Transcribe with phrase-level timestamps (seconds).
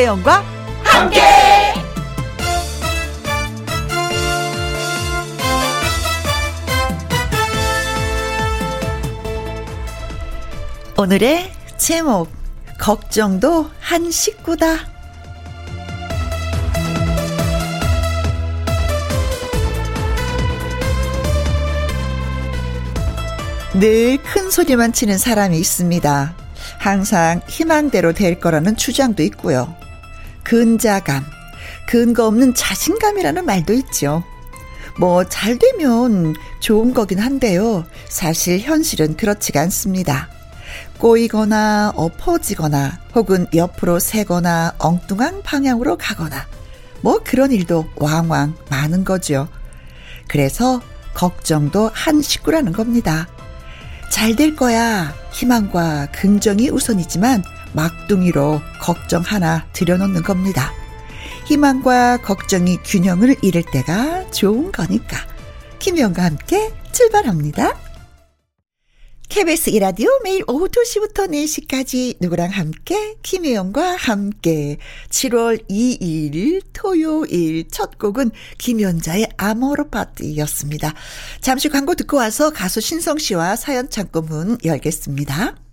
[0.00, 0.42] 김혜영과
[0.82, 1.20] 함께.
[10.96, 12.30] 오늘의 제목
[12.78, 14.88] 걱정도 한 식구다.
[23.74, 26.34] 늘 큰 소리만 치는 사람이 있습니다.
[26.78, 29.79] 항상 희망대로 될 거라는 주장도 있고요.
[30.44, 31.24] 근자감,
[31.86, 34.22] 근거 없는 자신감이라는 말도 있죠.
[34.98, 37.84] 뭐, 잘 되면 좋은 거긴 한데요.
[38.08, 40.28] 사실 현실은 그렇지가 않습니다.
[40.98, 46.46] 꼬이거나 엎어지거나 혹은 옆으로 새거나 엉뚱한 방향으로 가거나
[47.00, 49.48] 뭐 그런 일도 왕왕 많은 거죠.
[50.28, 50.80] 그래서
[51.14, 53.26] 걱정도 한 식구라는 겁니다.
[54.10, 55.14] 잘 될 거야.
[55.32, 57.42] 희망과 긍정이 우선이지만
[57.74, 60.72] 막둥이로 걱정 하나 들여놓는 겁니다.
[61.46, 65.16] 희망과 걱정이 균형을 잃을 때가 좋은 거니까.
[65.78, 67.90] 김영과 함께 출발합니다.
[69.30, 74.76] KBS 이라디오 매일 오후 2시부터 4시까지 누구랑 함께 김혜영과 함께
[75.08, 80.94] 7월 2일 토요일 첫 곡은 김연자의 아모르 파티였습니다.
[81.40, 85.69] 잠시 광고 듣고 와서 가수 신성 씨와 사연 창고 문 열겠습니다.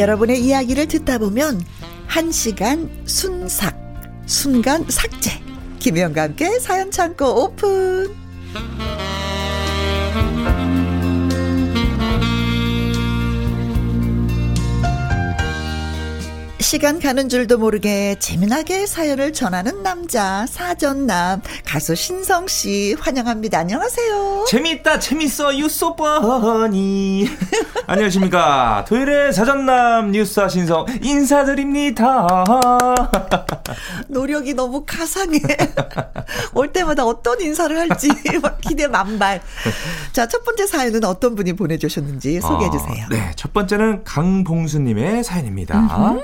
[0.00, 1.62] 여러분의 이야기를 듣다 보면
[2.06, 3.76] 한 시간 순삭,
[4.24, 5.30] 순간 삭제.
[5.78, 8.08] 김혜영과 함께 사연 창고 오픈.
[16.70, 23.58] 시간 가는 줄도 모르게 재미나게 사연을 전하는 남자 사전남 가수 신성 씨 환영합니다.
[23.58, 24.44] 안녕하세요.
[24.46, 27.28] 재밌다 재밌어 유소 뻔히
[27.88, 32.44] 안녕하십니까 토요일의 사전남 뉴스 신성 인사드립니다
[34.06, 35.40] 노력이 너무 가상해.
[36.54, 38.10] 올 때마다 어떤 인사를 할지
[38.40, 39.40] 막 기대 만발.
[40.12, 43.06] 자, 첫 번째 사연은 어떤 분이 보내주셨는지 소개해 주세요.
[43.06, 46.16] 어, 네, 첫 번째는 강봉수님의 사연입니다.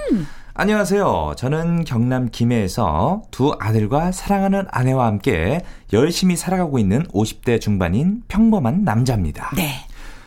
[0.58, 1.34] 안녕하세요.
[1.36, 5.60] 저는 경남 김해에서 두 아들과 사랑하는 아내와 함께
[5.92, 9.50] 열심히 살아가고 있는 50대 중반인 평범한 남자입니다.
[9.54, 9.74] 네.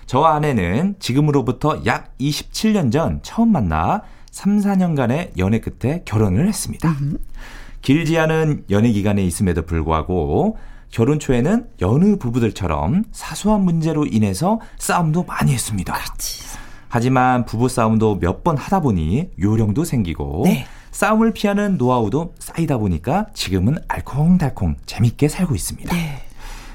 [0.06, 6.96] 저와 아내는 지금으로부터 약 27년 전 처음 만나 3, 4년간의 연애 끝에 결혼을 했습니다.
[7.82, 10.60] 길지 않은 연애 기간에 있음에도 불구하고
[10.92, 15.96] 결혼 초에는 여느 부부들처럼 사소한 문제로 인해서 싸움도 많이 했습니다.
[16.90, 20.66] 하지만 부부 싸움도 몇 번 하다 보니 요령도 생기고 네.
[20.92, 25.94] 싸움을 피하는 노하우도 쌓이다 보니까 지금은 알콩달콩 재밌게 살고 있습니다.
[25.96, 26.24] 네.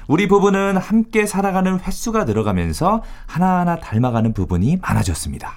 [0.07, 5.53] 우리 부부는 함께 살아가는 횟수가 늘어가면서 하나하나 닮아가는 부분이 많아졌습니다.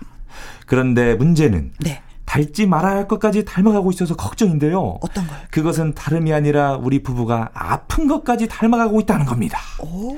[0.66, 2.00] 그런데 문제는 네.
[2.24, 4.98] 닮지 말아야 할 것까지 닮아가고 있어서 걱정인데요.
[5.00, 5.36] 어떤 걸?
[5.50, 9.58] 그것은 다름이 아니라 우리 부부가 아픈 것까지 닮아가고 있다는 겁니다.
[9.80, 10.16] 오.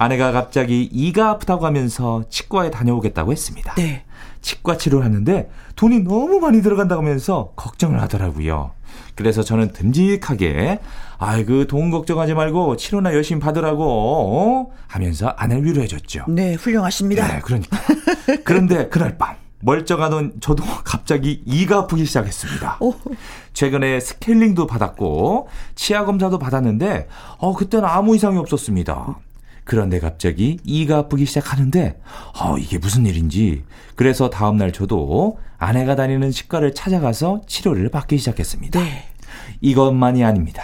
[0.00, 3.74] 아내가 갑자기 이가 아프다고 하면서 치과에 다녀오겠다고 했습니다.
[3.74, 4.02] 네.
[4.40, 8.70] 치과 치료를 하는데 돈이 너무 많이 들어간다고 하면서 걱정을 하더라고요.
[9.14, 10.78] 그래서 저는 듬직하게
[11.18, 14.72] 아이고 돈 걱정하지 말고 치료나 열심히 받으라고 어?
[14.86, 16.24] 하면서 아내를 위로해줬죠.
[16.28, 17.28] 네, 훌륭하십니다.
[17.28, 17.76] 네, 그러니까.
[18.42, 22.78] 그런데 그날 밤 멀쩡하던 저도 갑자기 이가 아프기 시작했습니다.
[22.80, 22.94] 오.
[23.52, 27.06] 최근에 스케일링도 받았고 치아 검사도 받았는데
[27.36, 29.18] 어 그때는 아무 이상이 없었습니다.
[29.64, 32.00] 그런데 갑자기 이가 아프기 시작하는데
[32.40, 33.64] 어 이게 무슨 일인지
[33.94, 38.80] 그래서 다음 날 저도 아내가 다니는 치과를 찾아가서 치료를 받기 시작했습니다.
[38.80, 39.04] 네.
[39.60, 40.62] 이것만이 아닙니다.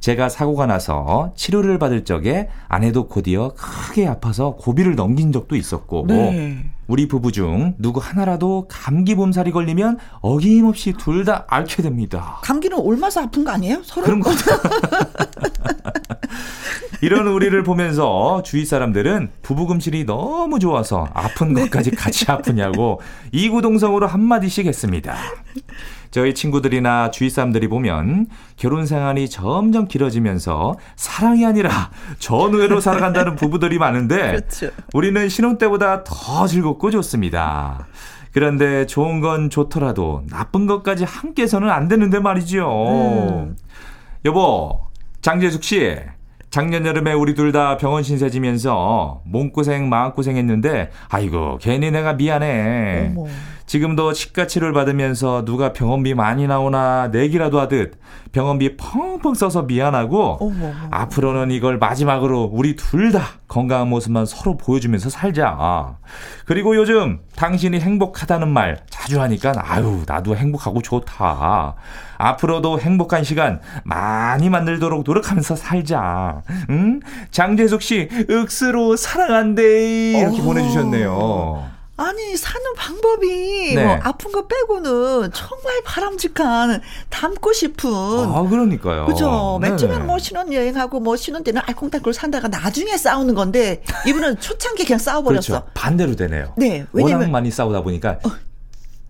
[0.00, 6.73] 제가 사고가 나서 치료를 받을 적에 아내도 곧이어 크게 아파서 고비를 넘긴 적도 있었고 네.
[6.86, 12.38] 우리 부부 중 누구 하나라도 감기 몸살이 걸리면 어김없이 둘 다 앓게 됩니다.
[12.42, 13.80] 감기는 옮아서 아픈 거 아니에요?
[13.82, 14.04] 서로?
[14.04, 14.30] 그런 거
[17.00, 21.62] 이런 우리를 보면서 주위 사람들은 부부금실이 너무 좋아서 아픈 네.
[21.62, 23.00] 것까지 같이 아프냐고
[23.32, 25.14] 이구동성으로 한마디씩 했습니다.
[26.14, 31.90] 저희 친구들이나 주위 사람들이 보면 결혼 생활이 점점 길어지면서 사랑이 아니라
[32.20, 34.70] 전우회로 살아간다는 부부들이 많은데 그렇죠.
[34.92, 37.88] 우리는 신혼 때보다 더 즐겁고 좋습니다.
[38.30, 42.68] 그런데 좋은 건 좋더라도 나쁜 것까지 함께서는 안 되는데 말이죠.
[43.48, 43.56] 음.
[44.24, 44.82] 여보,
[45.20, 45.96] 장재숙 씨.
[46.50, 53.14] 작년 여름에 우리 둘 다 병원 신세 지면서 몸고생 마음고생 했는데 아이고 괜히 내가 미안해.
[53.16, 53.26] 어머.
[53.66, 57.98] 지금도 치과 치료를 받으면서 누가 병원비 많이 나오나 내기라도 하듯
[58.32, 60.72] 병원비 펑펑 써서 미안하고 어머.
[60.90, 65.96] 앞으로는 이걸 마지막으로 우리 둘 다 건강한 모습만 서로 보여주면서 살자.
[66.46, 71.74] 그리고 요즘 당신이 행복하다는 말 자주 하니까 아유 나도 행복하고 좋다.
[72.18, 76.42] 앞으로도 행복한 시간 많이 만들도록 노력하면서 살자.
[76.70, 77.00] 응?
[77.30, 80.44] 장재숙 씨 억수로 사랑한대 이렇게 오.
[80.44, 81.73] 보내주셨네요.
[81.96, 83.84] 아니 사는 방법이 네.
[83.84, 90.98] 뭐 아픈 거 빼고는 정말 바람직한 닮고 싶은 아 그러니까요 그죠 맨 처음에는 뭐 신혼여행하고
[90.98, 95.66] 뭐 신혼 때는 알콩달콩 산다가 나중에 싸우는 건데 이분은 초창기 그냥 싸워버렸어 그렇죠.
[95.74, 98.30] 반대로 되네요 네 왜냐면 워낙 많이 싸우다 보니까 어.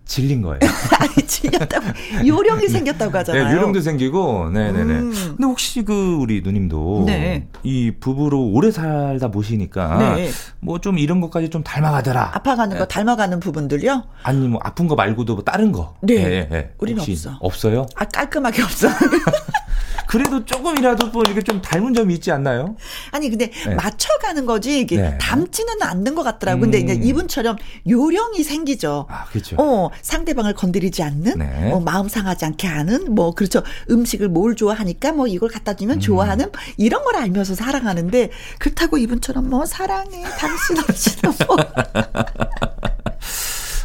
[0.05, 0.59] 질린 거예요.
[0.99, 1.85] 아니, 질렸다고.
[2.25, 3.45] 요령이 생겼다고 하잖아요.
[3.47, 4.93] 네, 요령도 생기고, 네네네.
[4.93, 5.11] 음.
[5.11, 7.03] 근데 혹시 그, 우리 누님도.
[7.07, 7.47] 네.
[7.63, 10.15] 이 부부로 오래 살다 보시니까.
[10.15, 10.29] 네.
[10.61, 12.31] 뭐좀 이런 것까지 좀 닮아가더라.
[12.35, 12.79] 아파가는 네.
[12.79, 14.03] 거 닮아가는 부분들요?
[14.23, 15.95] 아니, 뭐 아픈 거 말고도 뭐 다른 거.
[16.01, 16.15] 네.
[16.15, 16.47] 네.
[16.49, 16.71] 네.
[16.77, 17.37] 우리는 없어.
[17.39, 17.85] 없어요?
[17.95, 18.87] 아, 깔끔하게 없어.
[20.07, 22.75] 그래도 조금이라도 뭐 이렇게 좀 닮은 점이 있지 않나요?
[23.11, 23.75] 아니 근데 네.
[23.75, 25.17] 맞춰가는 거지 이게 네.
[25.17, 26.59] 닮지는 않는 것 같더라고.
[26.59, 26.61] 음.
[26.61, 27.03] 근데 이제 음.
[27.03, 27.57] 이분처럼
[27.89, 29.07] 요령이 생기죠.
[29.09, 29.55] 아 그렇죠.
[29.59, 31.69] 어 상대방을 건드리지 않는, 네.
[31.69, 33.63] 뭐 마음 상하지 않게 하는, 뭐 그렇죠.
[33.89, 35.99] 음식을 뭘 좋아하니까 뭐 이걸 갖다 주면 음.
[35.99, 41.57] 좋아하는 이런 걸 알면서 사랑하는데 그렇다고 이분처럼 뭐 사랑해 당신 없이도 뭐.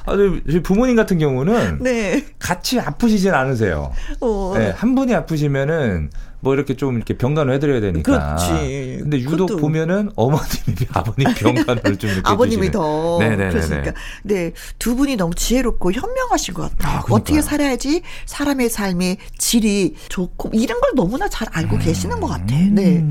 [0.07, 0.17] 아,
[0.63, 2.25] 부모님 같은 경우는 네.
[2.39, 3.93] 같이 아프시진 않으세요.
[4.21, 4.55] 어.
[4.57, 6.11] 네, 한 분이 아프시면은
[6.41, 8.37] 뭐 이렇게 좀 이렇게 병간호 해드려야 되니까.
[8.37, 8.99] 그렇지.
[9.01, 9.57] 근데 유독 그것도.
[9.59, 13.51] 보면은 어머님이 아버님 병간호를 좀 이렇게 아버님이 더 네네네.
[13.51, 13.93] 그러니까
[14.23, 16.99] 네 두 분이 너무 지혜롭고 현명하신 것 같아요.
[16.99, 21.81] 아, 어떻게 살아야지 사람의 삶의 질이 좋고 이런 걸 너무나 잘 알고 음.
[21.81, 22.45] 계시는 것 같아.
[22.47, 23.05] 네.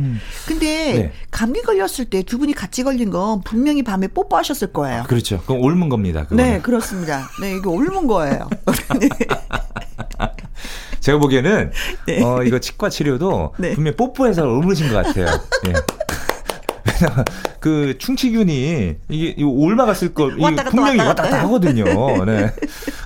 [0.48, 1.12] 근데 네.
[1.32, 5.02] 감기 걸렸을 때 두 분이 같이 걸린 건 분명히 밤에 뽀뽀하셨을 거예요.
[5.02, 5.42] 아, 그렇죠.
[5.46, 6.24] 그럼 옮은 겁니다.
[6.24, 6.44] 그거는.
[6.44, 7.28] 네, 그렇습니다.
[7.42, 8.48] 네, 이거 옮은 거예요.
[9.00, 9.10] 네.
[11.00, 11.72] 제가 보기에는
[12.08, 12.24] 네.
[12.24, 13.74] 어 이거 치과 치료도 네.
[13.74, 15.26] 분명 히 뽀뽀해서 옮으신 것 같아요.
[15.64, 15.74] 네.
[17.60, 20.36] 그 충치균이 이게 올마갔을 걸
[20.70, 21.86] 분명히 왔다 갔다 하거든요.
[22.26, 22.52] 네.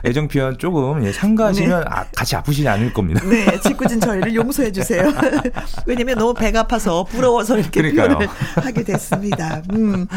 [0.06, 1.86] 애정 표현 조금 예, 상가하시면 네.
[1.90, 3.22] 아, 같이 아프시지 않을 겁니다.
[3.28, 5.12] 네, 짓궂은 저희를 용서해 주세요.
[5.86, 8.18] 왜냐면 너무 배가 아파서 부러워서 이렇게 그러니까요.
[8.18, 9.62] 표현을 하게 됐습니다.
[9.74, 10.08] 음.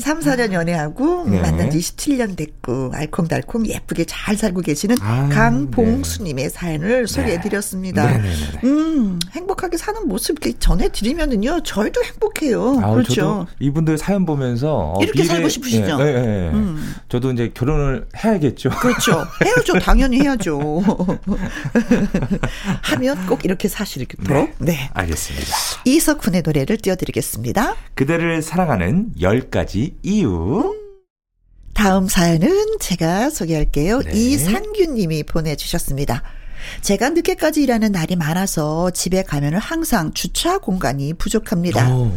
[0.00, 1.40] 3, 4년 연애하고 네.
[1.40, 6.48] 만난 지 27년 됐고 알콩달콩 예쁘게 잘 살고 계시는 아, 강봉수님의 네.
[6.48, 8.06] 사연을 소개해 드렸습니다.
[8.06, 8.18] 네.
[8.18, 12.80] 네, 네, 음, 행복하게 사는 모습 이렇게 전해 드리면은요 저희도 행복해요.
[12.86, 13.46] 아, 그렇죠.
[13.60, 15.96] 이분들 사연 보면서 어, 이렇게 미래, 살고 싶으시죠?
[15.98, 16.48] 네, 네, 네.
[16.50, 16.94] 음.
[17.08, 18.70] 저도 이제 결혼을 해야겠죠.
[18.70, 19.26] 그렇죠.
[19.44, 19.78] 해야죠.
[19.84, 20.82] 당연히 해야죠.
[22.82, 24.18] 하면 꼭 이렇게 사시도록.
[24.28, 24.54] 네.
[24.58, 24.90] 네.
[24.92, 25.46] 알겠습니다.
[25.84, 27.74] 이석훈의 노래를 띄워드리겠습니다.
[27.94, 30.74] 그대를 사랑하는 10가지 이유.
[31.74, 34.00] 다음 사연은 제가 소개할게요.
[34.00, 34.12] 네.
[34.12, 36.22] 이상규 님이 보내주셨습니다.
[36.80, 41.94] 제가 늦게까지 일하는 날이 많아서 집에 가면은 항상 주차 공간이 부족합니다.
[41.94, 42.12] 오.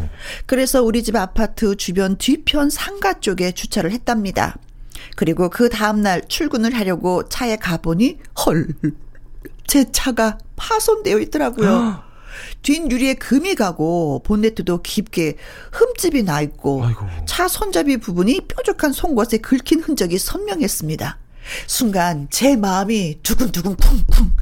[0.46, 4.56] 그래서 우리 집 아파트 주변 뒤편 상가 쪽에 주차를 했답니다.
[5.16, 8.68] 그리고 그 다음날 출근을 하려고 차에 가보니 헐,
[9.66, 12.02] 제 차가 파손되어 있더라고요.
[12.62, 15.36] 뒷 유리에 금이 가고 본네트도 깊게
[15.72, 17.06] 흠집이 나 있고 아이고.
[17.26, 21.18] 차 손잡이 부분이 뾰족한 송곳에 긁힌 흔적이 선명했습니다.
[21.66, 24.32] 순간 제 마음이 두근두근 쿵쿵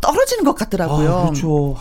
[0.00, 1.12] 떨어지는 것 같더라고요.
[1.12, 1.76] 아, 그렇죠.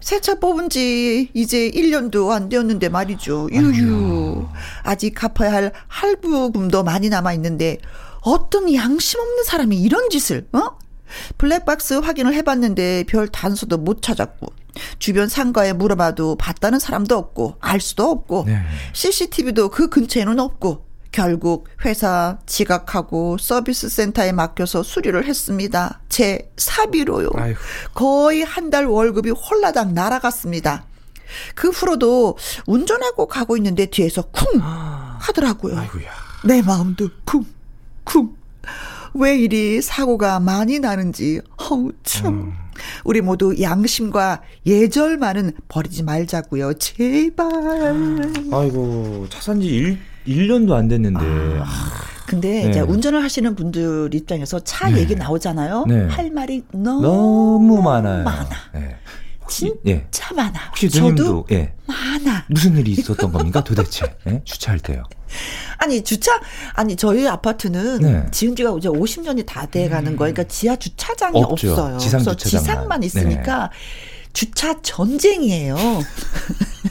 [0.00, 3.48] 새차 뽑은 지 이제 1년도 안 되었는데 말이죠.
[3.52, 4.48] 유유.
[4.82, 7.78] 아직 갚아야 할 할부금도 많이 남아 있는데
[8.22, 10.78] 어떤 양심 없는 사람이 이런 짓을, 어?
[11.38, 14.46] 블랙박스 확인을 해봤는데 별 단서도 못 찾았고
[14.98, 18.62] 주변 상가에 물어봐도 봤다는 사람도 없고 알 수도 없고 네.
[18.92, 26.00] CCTV도 그 근처에는 없고 결국 회사 지각하고 서비스 센터에 맡겨서 수리를 했습니다.
[26.08, 27.30] 제 사비로요.
[27.34, 27.58] 아이고.
[27.94, 30.84] 거의 한 달 월급이 홀라당 날아갔습니다.
[31.56, 32.36] 그 후로도
[32.66, 35.76] 운전하고 가고 있는데 뒤에서 쿵 하더라고요.
[35.78, 36.10] 아이고야.
[36.44, 37.44] 내 마음도 쿵
[38.04, 38.36] 쿵.
[39.14, 42.26] 왜 이리 사고가 많이 나는지 어우 참.
[42.34, 42.52] 음.
[43.04, 46.74] 우리 모두 양심과 예절만은 버리지 말자고요.
[46.74, 47.48] 제발.
[48.52, 51.20] 아이고, 차 산지 1, 1년도 안 됐는데.
[51.24, 51.66] 아.
[52.26, 52.70] 근데 네.
[52.70, 55.00] 이제 운전을 하시는 분들 입장에서 차 네.
[55.00, 55.84] 얘기 나오잖아요.
[55.88, 56.06] 네.
[56.06, 58.22] 할 말이 너무, 너무 많아요.
[58.22, 58.48] 많아.
[58.74, 58.96] 네.
[59.48, 60.06] 진짜 예.
[60.36, 60.52] 많아.
[60.68, 61.72] 혹시 누님도 예.
[61.86, 62.44] 많아.
[62.48, 64.14] 무슨 일이 있었던 겁니까 도대체?
[64.28, 64.40] 예?
[64.44, 65.02] 주차할 때요.
[65.78, 66.40] 아니 주차
[66.74, 68.26] 아니 저희 아파트는 네.
[68.30, 70.16] 지은 지가 이제 50년이 다 돼 가는 음.
[70.16, 70.32] 거예요.
[70.34, 71.72] 그러니까 지하 주차장이 없죠.
[71.72, 71.98] 없어요.
[71.98, 74.30] 지상 그래서 지상만 있으니까 네.
[74.32, 75.76] 주차 전쟁이에요.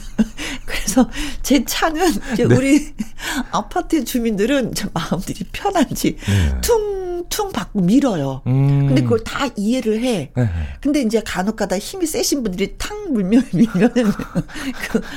[1.00, 1.10] 그래서
[1.42, 2.54] 제 차는 이제 네.
[2.54, 2.88] 우리
[3.50, 6.60] 아파트 주민들은 마음들이 편한지 네.
[6.60, 8.42] 퉁퉁 받고 밀어요.
[8.46, 8.86] 음.
[8.88, 10.30] 근데 그걸 다 이해를 해.
[10.36, 10.48] 네.
[10.80, 14.12] 근데 이제 간혹가다 힘이 세신 분들이 탁 물면 밀면은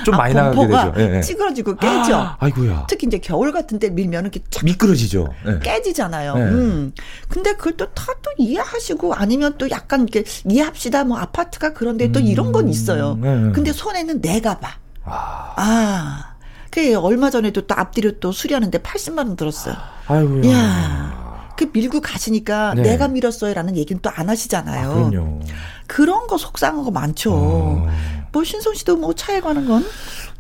[0.06, 0.94] 좀 아, 많이 나가게 되죠.
[0.96, 1.22] 네.
[1.22, 2.16] 찌그러지고 깨져.
[2.18, 2.88] 아, 아이고야.
[2.90, 5.28] 특히 이제 겨울 같은 때 밀면은 이렇게 쫙 미끄러지죠.
[5.46, 5.60] 네.
[5.60, 6.36] 깨지잖아요.
[6.36, 6.42] 네.
[6.44, 6.92] 음.
[7.30, 11.04] 근데 그걸 또 다 또 이해하시고 아니면 또 약간 이렇게 이해합시다.
[11.04, 13.18] 뭐 아파트가 그런데 또 이런 건 있어요.
[13.22, 13.52] 음.
[13.54, 14.78] 근데 손에는 내가 봐.
[15.06, 15.54] 아.
[15.58, 16.26] 아.
[16.72, 19.76] 그 얼마 전에도 또 앞뒤로 또 수리하는데 80만 원 들었어요.
[20.08, 20.52] 아이고야.
[20.52, 21.54] 야.
[21.56, 22.82] 그 밀고 가시니까 네.
[22.82, 24.90] 내가 밀었어요라는 얘기는 또 안 하시잖아요.
[24.92, 25.40] 아, 그럼요.
[25.86, 27.32] 그런 거 속상한 거 많죠.
[27.34, 27.88] 어.
[28.32, 29.86] 뭐 신성 씨도 뭐 차에 관한 건?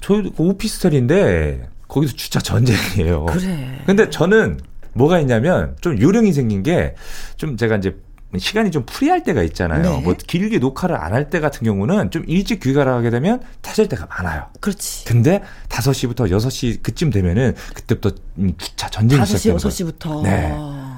[0.01, 3.25] 저 오피스텔인데 거기서 주차 전쟁이에요.
[3.27, 3.81] 그래.
[3.85, 4.59] 근데 저는
[4.93, 6.95] 뭐가 있냐면 좀 요령이 생긴 게
[7.37, 7.95] 좀 제가 이제
[8.39, 9.81] 시간이 좀 프리할 때가 있잖아요.
[9.81, 10.01] 네.
[10.01, 14.07] 뭐 길게 녹화를 안 할 때 같은 경우는 좀 일찍 귀가를 하게 되면 찾을 때가
[14.07, 14.47] 많아요.
[14.59, 15.05] 그렇지.
[15.05, 18.15] 근데 5시부터 6시 그쯤 되면은 그때부터
[18.57, 20.23] 주차 전쟁이 시작되는 5시, 6시부터.
[20.23, 20.53] 네.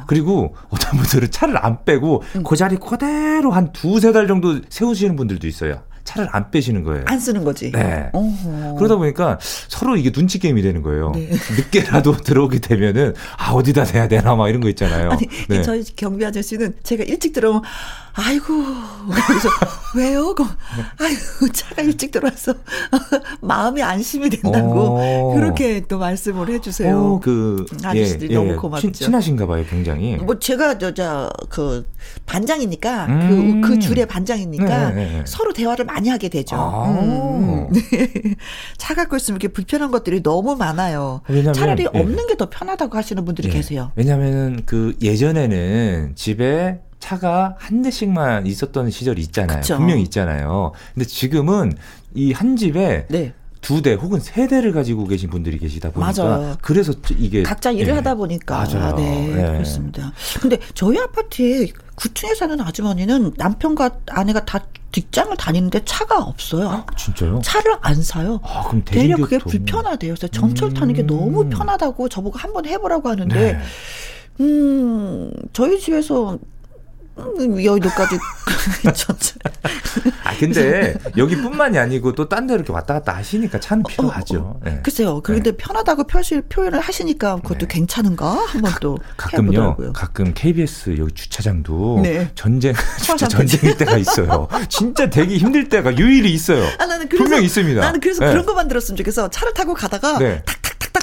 [0.08, 2.44] 그리고 어떤 분들은 차를 안 빼고 음.
[2.44, 5.82] 그 자리 그대로 한 두세 달 정도 세우시는 분들도 있어요.
[6.06, 7.04] 차를 안 빼시는 거예요.
[7.08, 7.72] 안 쓰는 거지.
[7.72, 8.10] 네.
[8.14, 8.76] 어허.
[8.76, 11.12] 그러다 보니까 서로 이게 눈치 게임이 되는 거예요.
[11.14, 11.32] 네.
[11.58, 15.10] 늦게라도 들어오게 되면은 아 어디다 대야 되나 막 이런 거 있잖아요.
[15.12, 15.62] 아니 네.
[15.64, 17.64] 저희 경비 아저씨는 제가 일찍 들어오면
[18.18, 18.54] 아이고
[19.28, 19.50] 그래서
[19.96, 20.36] 왜요?
[21.00, 22.54] 아이고 차가 일찍 들어와서
[23.42, 25.34] 마음이 안심이 된다고 어.
[25.36, 26.98] 그렇게 또 말씀을 해주세요.
[26.98, 28.56] 어, 그 아저씨들이 예, 너무 예.
[28.56, 28.92] 고맙죠.
[28.92, 30.16] 친, 하신가 봐요, 굉장히.
[30.18, 31.86] 뭐 제가 저저그
[32.26, 33.62] 반장이니까 음.
[33.62, 35.24] 그, 그 줄의 반장이니까 네, 네, 네.
[35.26, 36.56] 서로 대화를 많이 하게 되죠.
[36.56, 36.90] 아.
[36.90, 37.68] 음.
[37.74, 38.36] 네.
[38.78, 41.22] 차 갖고 있으면 이렇게 불편한 것들이 너무 많아요.
[41.28, 41.88] 왜냐면, 차라리 예.
[42.00, 43.54] 없는 게 더 편하다고 하시는 분들이 예.
[43.54, 43.92] 계세요.
[43.96, 49.62] 왜냐하면 그 예전에는 집에 차가 한 대씩만 있었던 시절이 있잖아요.
[49.62, 49.78] 그쵸.
[49.78, 50.72] 분명히 있잖아요.
[50.96, 51.78] 근데 지금은
[52.16, 53.34] 이 한 집에 네.
[53.62, 56.56] 두대 혹은 세 대를 가지고 계신 분들이 계시다 보니까 맞아요.
[56.62, 57.92] 그래서 이게 각자 일을 네.
[57.94, 58.96] 하다 보니까 맞아요.
[58.96, 60.14] 네, 네, 그렇습니다.
[60.42, 66.70] 근데 저희 아파트에 9층에 사는 아주머니는 남편과 아내가 다 직장을 다니는데 차가 없어요.
[66.70, 67.42] 아, 진짜요?
[67.44, 68.40] 차를 안 사요.
[68.44, 70.14] 아, 그럼 대려 그게 불편하대요.
[70.16, 71.50] 그래서 전철 타는 게 너무 음.
[71.50, 73.60] 편하다고 저보고 한번 해보라고 하는데, 네.
[74.40, 76.38] 음, 저희 집에서
[77.18, 78.18] 여의도까지
[80.24, 84.38] 아 근데 여기뿐만이 아니고 또 딴 데 이렇게 왔다 갔다 하시니까 차는 어, 필요하죠.
[84.40, 84.80] 어, 어, 네.
[84.84, 85.22] 글쎄요.
[85.24, 85.58] 그런데 네.
[85.58, 87.68] 편하다고 표시, 표현을 하시니까 그것도 네.
[87.68, 89.44] 괜찮은가 한번 또 가끔요.
[89.52, 89.94] 해보더라고요.
[89.94, 92.30] 가끔 KBS 여기 주차장도 네.
[92.36, 94.48] 전쟁 진짜 전쟁일 때가 있어요.
[94.70, 96.66] 진짜 되기 힘들 때가 유일히 있어요.
[96.80, 97.80] 아, 나는 그래서, 분명 있습니다.
[97.82, 98.32] 나는 그래서 네.
[98.32, 99.30] 그런 것만 들었으면 좋겠어.
[99.30, 100.42] 차를 타고 가다가 네.
[100.46, 100.58] 탁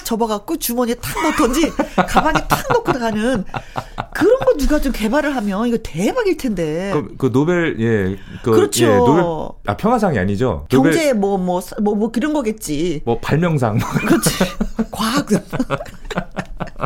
[0.05, 1.71] 접어갖고 주머니에 탁 넣던지
[2.09, 3.45] 가방에 탁 넣고 가는
[4.15, 6.91] 그런 거 누가 좀 개발을 하면 이거 대박일 텐데.
[6.93, 8.85] 그, 그 노벨 예, 그, 그렇죠.
[8.85, 9.25] 예, 노벨
[9.67, 10.67] 아 평화상이 아니죠.
[10.69, 13.03] 경제 뭐 뭐 뭐 뭐, 뭐, 뭐, 그런 거겠지.
[13.05, 13.79] 뭐 발명상.
[13.79, 14.31] 그렇지.
[14.91, 15.27] 과학.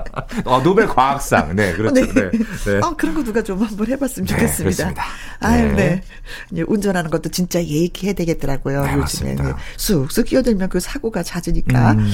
[0.45, 1.55] 어, 노벨 과학상.
[1.57, 1.95] 네, 그렇죠.
[1.95, 2.13] 네.
[2.13, 2.31] 네.
[2.31, 2.81] 네.
[2.83, 4.91] 아, 그런 거 누가 좀 한번 해봤으면 네, 좋겠습니다.
[4.91, 4.95] 네,
[5.41, 6.03] 아유, 네.
[6.51, 6.63] 네.
[6.67, 8.85] 운전하는 것도 진짜 예의해야 되겠더라고요.
[8.85, 9.35] 네, 요즘에.
[9.35, 9.43] 네.
[9.77, 11.93] 쑥쑥 끼어들면 그 사고가 잦으니까.
[11.93, 12.11] 음.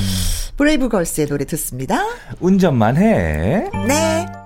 [0.57, 2.05] 브레이브걸스의 노래 듣습니다.
[2.41, 3.71] 운전만 해.
[3.87, 4.42] 네.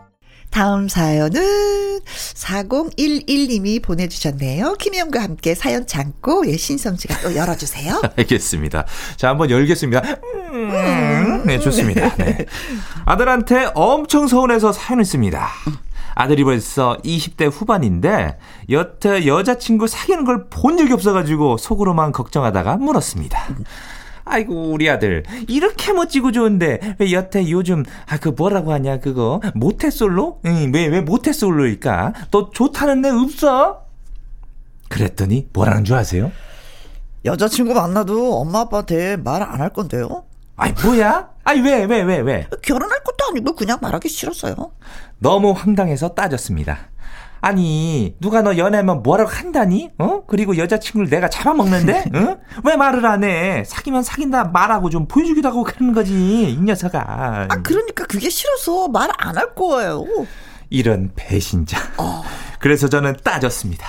[0.57, 4.73] 다음 사연은 4011님이 보내주셨네요.
[4.79, 8.01] 김혜영과 함께 사연 잠고 예, 신성 씨가 또 열어주세요.
[8.17, 8.87] 알겠습니다.
[9.19, 10.01] 자, 한번 열겠습니다.
[10.53, 12.15] 음, 네, 좋습니다.
[12.17, 12.47] 네.
[13.05, 15.51] 아들한테 엄청 서운해서 사연을 씁니다.
[16.15, 18.39] 아들이 벌써 20대 후반인데
[18.71, 23.47] 여태 여자친구 사귀는 걸 본 적이 없어가지고 속으로만 걱정하다가 물었습니다.
[24.29, 30.41] 아이고 우리 아들 이렇게 멋지고 좋은데 왜 여태 요즘 아 그 뭐라고 하냐 그거 모태솔로?
[30.43, 32.13] 왜왜 왜 모태솔로일까?
[32.33, 33.85] 너 좋다는 애 없어?
[34.89, 36.33] 그랬더니 뭐라는 줄 아세요?
[37.25, 40.25] 여자친구 만나도 엄마 아빠한테 말 안 할 건데요.
[40.57, 41.29] 아이 뭐야?
[41.45, 42.49] 아이 왜 왜, 왜, 왜?
[42.63, 44.55] 결혼할 것도 아니고 그냥 말하기 싫었어요.
[45.19, 46.79] 너무 황당해서 따졌습니다.
[47.41, 49.91] 아니 누가 너 연애하면 뭐라고 한다니?
[49.99, 50.23] 어?
[50.27, 52.05] 그리고 여자친구를 내가 잡아먹는데?
[52.15, 52.39] 어?
[52.65, 53.63] 왜 말을 안 해?
[53.65, 57.05] 사귀면 사귄다 말하고 좀 보여주기도 하고 그러는 거지 이 녀석아.
[57.49, 60.05] 아 그러니까 그게 싫어서 말 안 할 거예요.
[60.71, 61.79] 이런 배신자.
[61.99, 62.23] 어.
[62.59, 63.87] 그래서 저는 따졌습니다.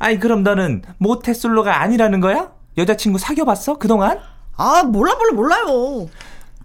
[0.00, 2.50] 아이, 그럼 너는 모태솔로가 아니라는 거야?
[2.76, 3.78] 여자친구 사귀어봤어?
[3.78, 4.18] 그동안?
[4.56, 6.08] 아, 몰라, 몰라, 몰라요.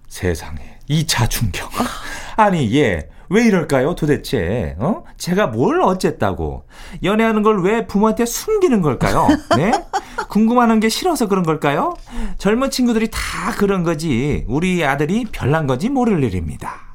[0.07, 0.77] 세상에.
[0.89, 1.69] 2차 충격.
[2.35, 4.75] 아니, 얘, 왜 이럴까요, 도대체?
[4.77, 5.03] 어?
[5.17, 6.65] 제가 뭘 어쨌다고?
[7.03, 9.27] 연애하는 걸 왜 부모한테 숨기는 걸까요?
[9.57, 9.71] 네?
[10.29, 11.95] 궁금하는 게 싫어서 그런 걸까요?
[12.37, 13.19] 젊은 친구들이 다
[13.57, 14.43] 그런 거지.
[14.47, 16.92] 우리 아들이 별난 건지 모를 일입니다.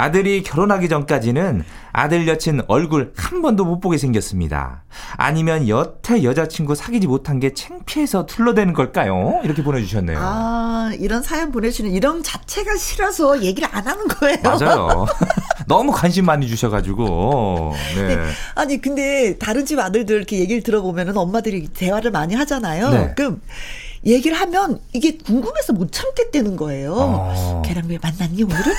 [0.00, 4.84] 아들이 결혼하기 전까지는 아들 여친 얼굴 한 번도 못 보게 생겼습니다.
[5.18, 9.40] 아니면 여태 여자친구 사귀지 못한 게 창피해서 둘러대는 걸까요?
[9.44, 10.18] 이렇게 보내주셨네요.
[10.18, 14.38] 아, 이런 사연 보내주는 이런 자체가 싫어서 얘기를 안 하는 거예요.
[14.42, 15.06] 맞아요.
[15.68, 17.74] 너무 관심 많이 주셔가지고.
[17.96, 18.16] 네.
[18.16, 18.22] 네.
[18.54, 22.90] 아니, 근데 다른 집 아들들 이렇게 얘기를 들어보면은 엄마들이 대화를 많이 하잖아요.
[22.90, 23.12] 네.
[23.14, 23.42] 그럼
[24.04, 26.94] 얘기를 하면 이게 궁금해서 못 참겠다는 거예요.
[26.94, 27.62] 어.
[27.64, 28.72] 걔랑 왜 만났니 오늘은?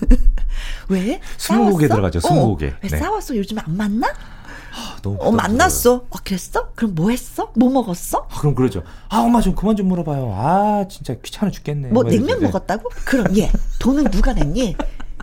[0.88, 1.20] 왜?
[1.36, 2.20] 스무고개 들어가죠.
[2.20, 2.68] 스무고개.
[2.68, 2.98] 어, 왜 네.
[2.98, 3.36] 싸웠어?
[3.36, 4.08] 요즘 안 만나?
[4.08, 5.94] 아, 너무 어, 만났어.
[6.08, 6.70] 어, 그랬어?
[6.74, 7.52] 그럼 뭐 했어?
[7.56, 8.26] 뭐 먹었어?
[8.30, 8.82] 아, 그럼 그러죠.
[9.08, 10.32] 아, 엄마 좀 그만 좀 물어봐요.
[10.34, 11.88] 아, 진짜 귀찮아 죽겠네.
[11.88, 12.88] 뭐, 냉면 먹었다고?
[13.04, 13.50] 그럼 얘,
[13.80, 14.76] 돈은 누가 냈니?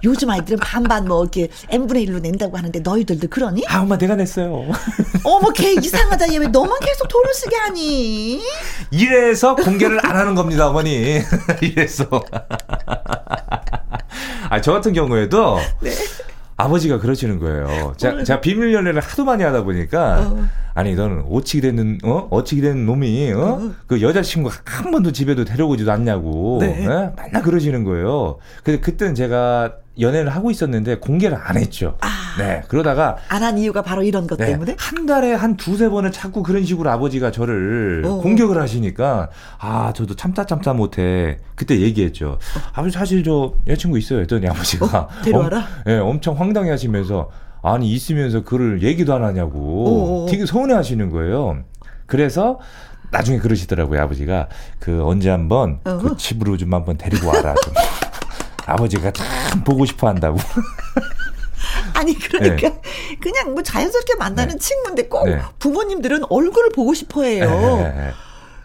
[0.03, 3.63] 요즘 아이들은 반반 뭐 이렇게 n분의 1로 낸다고 하는데 너희들도 그러니?
[3.67, 4.65] 아 엄마 내가 냈어요.
[5.23, 8.41] 어머 걔 이상하다 얘 왜 너만 계속 돈을 쓰게 하니?
[8.91, 11.21] 이래서 공개를 안 하는 겁니다 어머니.
[11.61, 12.05] 이래서.
[14.49, 15.91] 아 저 같은 경우에도 네.
[16.57, 17.93] 아버지가 그러시는 거예요.
[17.97, 20.45] 자, 제가 비밀 연애를 하도 많이 하다 보니까 어.
[20.75, 23.39] 아니 너는 오치기 되는 어 어치기 되는 놈이 어?
[23.39, 23.71] 어.
[23.87, 26.85] 그 여자친구 한 번도 집에도 데려오지도 않냐고 네.
[26.85, 27.13] 어?
[27.17, 28.37] 맨날 그러시는 거예요.
[28.61, 31.97] 근데 그때는 제가 연애를 하고 있었는데 공개를 안 했죠.
[32.01, 32.61] 아, 네.
[32.67, 36.43] 그러다가 안 한 이유가 바로 이런 것 네, 때문에 한 달에 한 두세 번을 자꾸
[36.43, 38.17] 그런 식으로 아버지가 저를 어.
[38.17, 39.29] 공격을 하시니까
[39.59, 41.37] 아, 저도 참다 참다 못 해.
[41.55, 42.31] 그때 얘기했죠.
[42.31, 42.39] 어.
[42.73, 44.19] 아버지 사실 저 여자친구 있어요.
[44.19, 45.57] 했더니 아버지가 어, 데려와라.
[45.59, 47.29] 엄, 네, 엄청 황당해 하시면서
[47.65, 50.25] 아니 있으면서 그를 얘기도 안 하냐고 어어.
[50.29, 51.63] 되게 서운해 하시는 거예요.
[52.05, 52.59] 그래서
[53.11, 54.49] 나중에 그러시더라고요, 아버지가.
[54.79, 55.97] 그 언제 한번 어.
[55.97, 57.55] 그 집으로 좀 한번 데리고 와라.
[57.63, 57.73] 좀.
[58.67, 60.37] 아버지가 참 보고 싶어 한다고.
[61.93, 62.81] 아니 그러니까 네.
[63.19, 64.59] 그냥 뭐 자연스럽게 만나는 네.
[64.59, 65.39] 친구인데 꼭 네.
[65.59, 68.13] 부모님들은 얼굴을 보고 싶어 해요.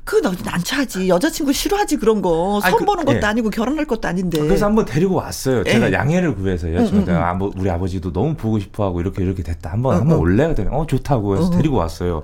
[0.05, 1.09] 그거 난처하지.
[1.09, 2.61] 여자친구 싫어하지 그런 거.
[2.63, 3.21] 선 그, 보는 것도 예.
[3.23, 4.41] 아니고 결혼할 것도 아닌데.
[4.41, 5.65] 그래서 한번 데리고 왔어요.
[5.65, 5.93] 제가 예.
[5.93, 7.25] 양해를 구해서 여자친구한테 음, 음, 음.
[7.25, 9.71] 아, 뭐 우리 아버지도 너무 보고 싶어하고 이렇게 이렇게 됐다.
[9.71, 10.23] 한번 음, 한번 음.
[10.23, 10.45] 올래?
[10.45, 11.57] 그랬더니 어 좋다고 해서 음.
[11.57, 12.23] 데리고 왔어요.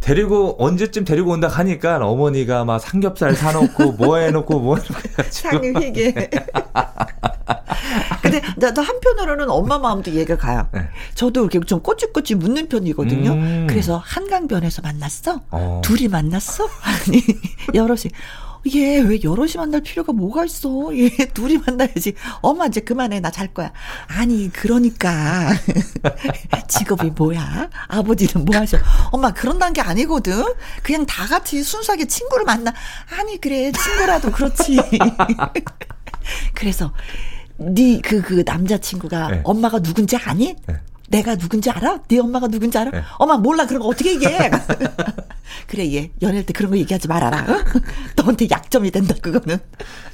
[0.00, 6.30] 데리고 언제쯤 데리고 온다 하니까 어머니가 막 삼겹살 사놓고 뭐 해놓고 뭐 해놓고 상륙이게.
[8.22, 10.68] 근데 나도 한편으로는 엄마 마음도 이해가 가요.
[10.72, 10.88] 네.
[11.14, 13.30] 저도 이렇게 좀 꼬치꼬치 묻는 편이거든요.
[13.32, 13.66] 음.
[13.68, 15.40] 그래서 한강변에서 만났어?
[15.50, 15.80] 어.
[15.84, 16.68] 둘이 만났어?
[16.82, 17.22] 아니
[17.74, 18.10] 여럿이
[18.74, 20.90] 얘 왜 여럿이 만날 필요가 뭐가 있어?
[20.98, 22.14] 얘 둘이 만나야지.
[22.40, 23.20] 엄마 이제 그만해.
[23.20, 23.70] 나 잘 거야.
[24.08, 25.50] 아니, 그러니까.
[26.66, 27.68] 직업이 뭐야?
[27.86, 28.76] 아버지는 뭐 하셔?
[29.12, 30.42] 엄마, 그런다는 게 아니거든?
[30.82, 32.72] 그냥 다 같이 순수하게 친구를 만나.
[33.16, 33.70] 아니, 그래.
[33.70, 34.78] 친구라도 그렇지.
[36.54, 36.92] 그래서,
[37.58, 39.40] 네, 그, 그 남자친구가 네.
[39.44, 40.54] 엄마가 누군지 아니?
[40.66, 40.80] 네.
[41.08, 42.00] 내가 누군지 알아?
[42.08, 42.90] 네 엄마가 누군지 알아?
[42.90, 43.02] 네.
[43.18, 44.50] 엄마 몰라 그런 거 어떻게 얘기해?
[45.68, 47.42] 그래 얘 연애할 때 그런 거 얘기하지 말아라.
[47.42, 47.64] 어?
[48.16, 49.58] 너한테 약점이 된다 그거는.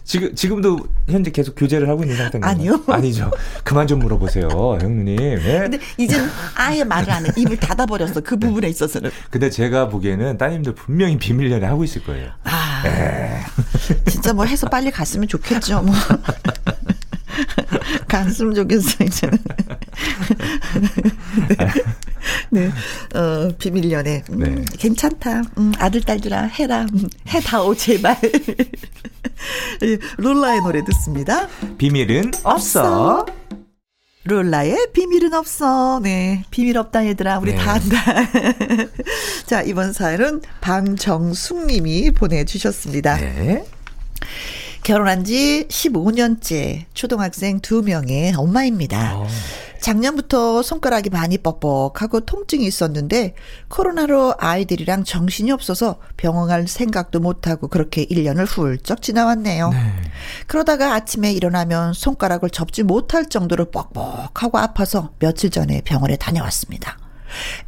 [0.05, 0.78] 지금 지금도
[1.09, 2.50] 현재 계속 교제를 하고 있는 상태인가요?
[2.50, 2.85] 아니요.
[2.88, 3.31] 아니죠.
[3.64, 4.48] 그만 좀 물어보세요,
[4.81, 5.16] 형님.
[5.16, 5.61] 네?
[5.61, 7.31] 근데 이제는 아예 말을 안 해.
[7.37, 8.20] 입을 닫아 버렸어.
[8.20, 8.46] 그 네.
[8.46, 9.11] 부분에 있어서는.
[9.31, 12.31] 근데 제가 보기에는 따님들 분명히 비밀 연애 하고 있을 거예요.
[12.44, 13.40] 아, 네.
[14.11, 15.83] 진짜 뭐 해서 빨리 갔으면 좋겠죠.
[15.83, 15.94] 뭐.
[18.08, 19.38] 갔으면 좋겠어, 이제는.
[22.50, 22.70] 네.
[23.14, 24.22] 어, 비밀 연애.
[24.30, 24.64] 음, 네.
[24.78, 25.42] 괜찮다.
[25.58, 26.86] 음, 아들, 딸들아, 해라.
[26.92, 28.18] 음, 해다오, 제발.
[30.18, 31.48] 롤라의 노래 듣습니다.
[31.78, 33.20] 비밀은 없어.
[33.20, 33.26] 없어.
[34.24, 36.00] 롤라의 비밀은 없어.
[36.00, 36.44] 네.
[36.50, 37.38] 비밀 없다, 얘들아.
[37.38, 37.58] 우리 네.
[37.58, 38.04] 다 안다.
[39.46, 43.16] 자, 이번 사연은 방정숙 님이 보내주셨습니다.
[43.16, 43.64] 네.
[44.82, 49.16] 결혼한 지 15년째 초등학생 2명의 엄마입니다.
[49.16, 49.22] 오.
[49.22, 49.26] 어.
[49.80, 53.34] 작년부터 손가락이 많이 뻑뻑하고 통증이 있었는데
[53.68, 59.70] 코로나로 아이들이랑 정신이 없어서 병원 갈 생각도 못하고 그렇게 1년을 훌쩍 지나왔네요.
[59.70, 59.78] 네.
[60.46, 66.96] 그러다가 아침에 일어나면 손가락을 접지 못할 정도로 뻑뻑하고 아파서 며칠 전에 병원에 다녀왔습니다.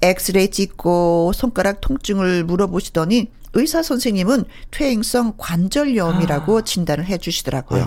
[0.01, 6.63] 엑스레이 찍고 손가락 통증을 물어보시더니 의사 선생님은 퇴행성 관절염이라고 아.
[6.63, 7.87] 진단을 해 주시더라고요.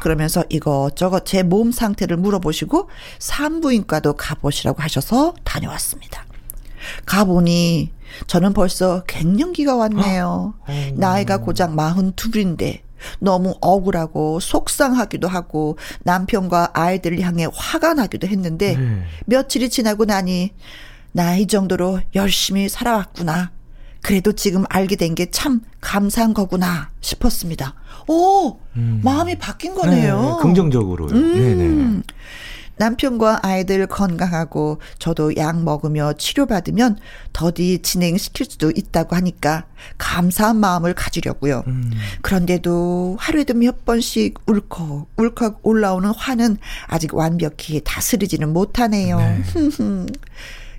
[0.00, 6.24] 그러면서 이것저것 제 몸 상태를 물어보시고 산부인과도 가보시라고 하셔서 다녀왔습니다.
[7.06, 7.92] 가보니
[8.26, 10.54] 저는 벌써 갱년기가 왔네요.
[10.66, 10.90] 어.
[10.94, 12.80] 나이가 고작 42인데
[13.18, 19.02] 너무 억울하고 속상하기도 하고 남편과 아이들을 향해 화가 나기도 했는데 네.
[19.26, 20.52] 며칠이 지나고 나니
[21.12, 23.50] 나 이 정도로 열심히 살아왔구나.
[24.02, 27.74] 그래도 지금 알게 된 게 참 감사한 거구나 싶었습니다.
[28.08, 29.00] 오, 음.
[29.04, 30.36] 마음이 바뀐 거네요.
[30.38, 31.06] 네, 긍정적으로.
[31.08, 31.34] 음.
[31.34, 32.02] 네네.
[32.76, 36.96] 남편과 아이들 건강하고 저도 약 먹으며 치료받으면
[37.34, 39.64] 더디 진행시킬 수도 있다고 하니까
[39.98, 41.62] 감사한 마음을 가지려고요.
[41.66, 41.90] 음.
[42.22, 49.18] 그런데도 하루에도 몇 번씩 울컥 울컥 올라오는 화는 아직 완벽히 다스리지는 못하네요.
[49.18, 49.42] 네.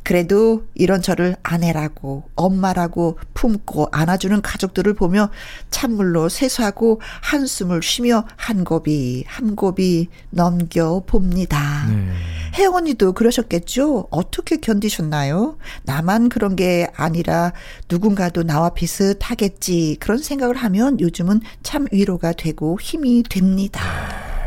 [0.04, 5.30] 그래도 이런 저를 아내라고 엄마라고 품고 안아주는 가족들을 보며
[5.70, 11.86] 찬물로 세수하고 한숨을 쉬며 한 고비 한 고비 넘겨 봅니다.
[11.88, 12.12] 네.
[12.56, 14.08] 혜영 언니도 그러셨겠죠?
[14.10, 15.58] 어떻게 견디셨나요?
[15.84, 17.54] 나만 그런 게 아니라
[17.90, 23.82] 누군가도 나와 비슷하겠지 그런 생각을 하면 요즘은 참 위로가 되고 힘이 됩니다.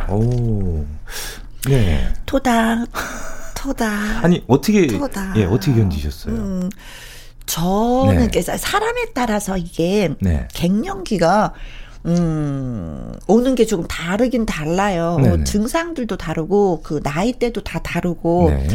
[0.09, 0.85] 오,
[1.67, 2.13] 네.
[2.27, 2.89] 토닥.
[3.65, 4.21] 토다.
[4.23, 5.33] 아니 어떻게 토다.
[5.37, 6.35] 예 어떻게 견디셨어요?
[6.35, 6.71] 음,
[7.47, 8.43] 저는 네.
[8.43, 10.47] 사람에 따라서 이게 네.
[10.53, 11.55] 갱년기가
[12.07, 15.19] 음, 오는 게 조금 다르긴 달라요.
[15.23, 15.45] 네네.
[15.45, 18.51] 증상들도 다르고, 그, 나이대도 다 다르고.
[18.51, 18.69] 네.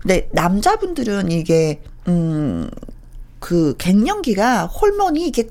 [0.00, 2.68] 근데 남자분들은 이게, 음,
[3.38, 5.48] 그 갱년기가 호르몬이 이게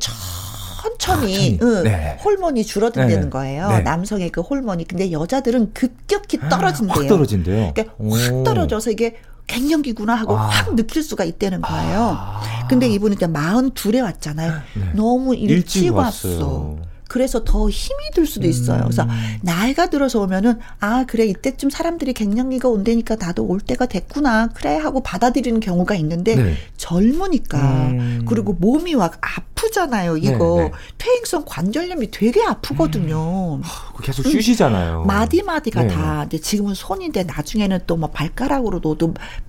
[0.81, 2.17] 천천히, 아, 응, 네.
[2.23, 3.29] 호르몬이 줄어든다는 네.
[3.29, 3.69] 거예요.
[3.69, 3.81] 네.
[3.81, 4.85] 남성의 그 호르몬이.
[4.85, 7.01] 근데 여자들은 급격히 아, 떨어진대요.
[7.01, 7.73] 확 떨어진대요.
[7.73, 9.15] 그러니까 확 떨어져서 이게
[9.47, 10.47] 갱년기구나 하고 아.
[10.47, 12.15] 확 느낄 수가 있다는 거예요.
[12.17, 12.67] 아.
[12.69, 14.53] 근데 이분은 이제 42에 왔잖아요.
[14.75, 14.91] 네.
[14.93, 16.77] 너무 일찍, 일찍 왔어.
[17.09, 18.81] 그래서 더 힘이 들 수도 있어요.
[18.83, 19.09] 그래서 음.
[19.41, 25.01] 나이가 들어서 오면은 아 그래 이때쯤 사람들이 갱년기가 온다니까 나도 올 때가 됐구나 그래 하고
[25.01, 26.53] 받아들이는 경우가 있는데 네.
[26.77, 27.57] 젊으니까
[27.89, 28.25] 음.
[28.27, 30.17] 그리고 몸이 막 아프잖아요.
[30.17, 30.71] 이거 네, 네.
[30.97, 33.55] 퇴행성 관절염이 되게 아프거든요.
[33.55, 33.61] 음.
[34.03, 35.01] 계속 쉬시잖아요.
[35.03, 35.07] 음.
[35.07, 35.87] 마디 마디가 네.
[35.89, 36.19] 다.
[36.21, 38.95] 근데 지금은 손인데 나중에는 또 뭐 발가락으로 도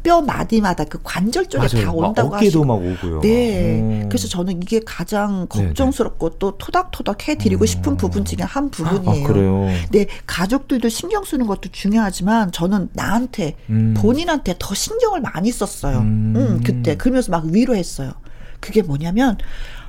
[0.03, 1.85] 뼈 마디마다 그 관절 쪽에 맞아요.
[1.87, 2.37] 다 온다고 하시고.
[2.37, 3.21] 어깨도 막 오고요.
[3.21, 3.81] 네.
[3.81, 4.07] 음.
[4.09, 9.25] 그래서 저는 이게 가장 네, 걱정스럽고 또 토닥토닥 해드 리고 싶은 부분 중에 한 부분이에요.
[9.25, 9.67] 아, 그래요.
[9.91, 13.95] 네, 가족들도 신경 쓰는 것도 중요하지만 저는 나한테 음.
[13.97, 15.99] 본인한테 더 신경을 많이 썼어요.
[15.99, 16.35] 음.
[16.37, 18.13] 음, 그때 그러면서 막 위로했어요.
[18.61, 19.39] 그게 뭐냐면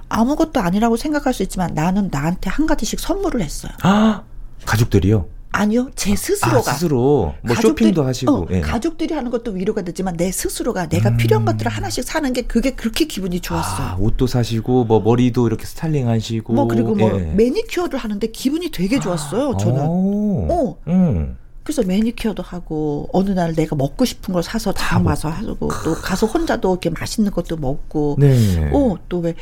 [0.10, 3.72] 아무것도 아니라고 생각할 수 있지만 나는 나한테 한 가지씩 선물을 했어요.
[3.84, 4.24] 아,
[4.65, 5.28] 가족들이요?
[5.52, 6.72] 아니요, 제 스스로가.
[6.72, 7.34] 아, 스스로.
[7.42, 8.32] 뭐 가족들, 쇼핑도 하시고.
[8.32, 8.62] 어, 예.
[8.62, 11.18] 가족들이 하는 것도 위로가 되지만 내 스스로가 내가 음.
[11.18, 13.88] 필요한 것들을 하나씩 사는 게 그게 그렇게 기분이 좋았어요.
[13.88, 16.54] 아, 옷도 사시고, 뭐 머리도 이렇게 스타일링 하시고.
[16.54, 17.24] 뭐 그리고 뭐 예.
[17.34, 19.86] 매니큐어를 하는데 기분이 되게 좋았어요, 저는.
[19.88, 20.48] 오.
[20.50, 20.78] 어.
[20.88, 21.38] 음.
[21.64, 26.72] 그래서 매니큐어도 하고 어느 날 내가 먹고 싶은 걸 사서 담아서 하고 또 가서 혼자도
[26.72, 28.72] 이렇게 맛있는 것도 먹고 네.
[28.74, 29.36] 어또왜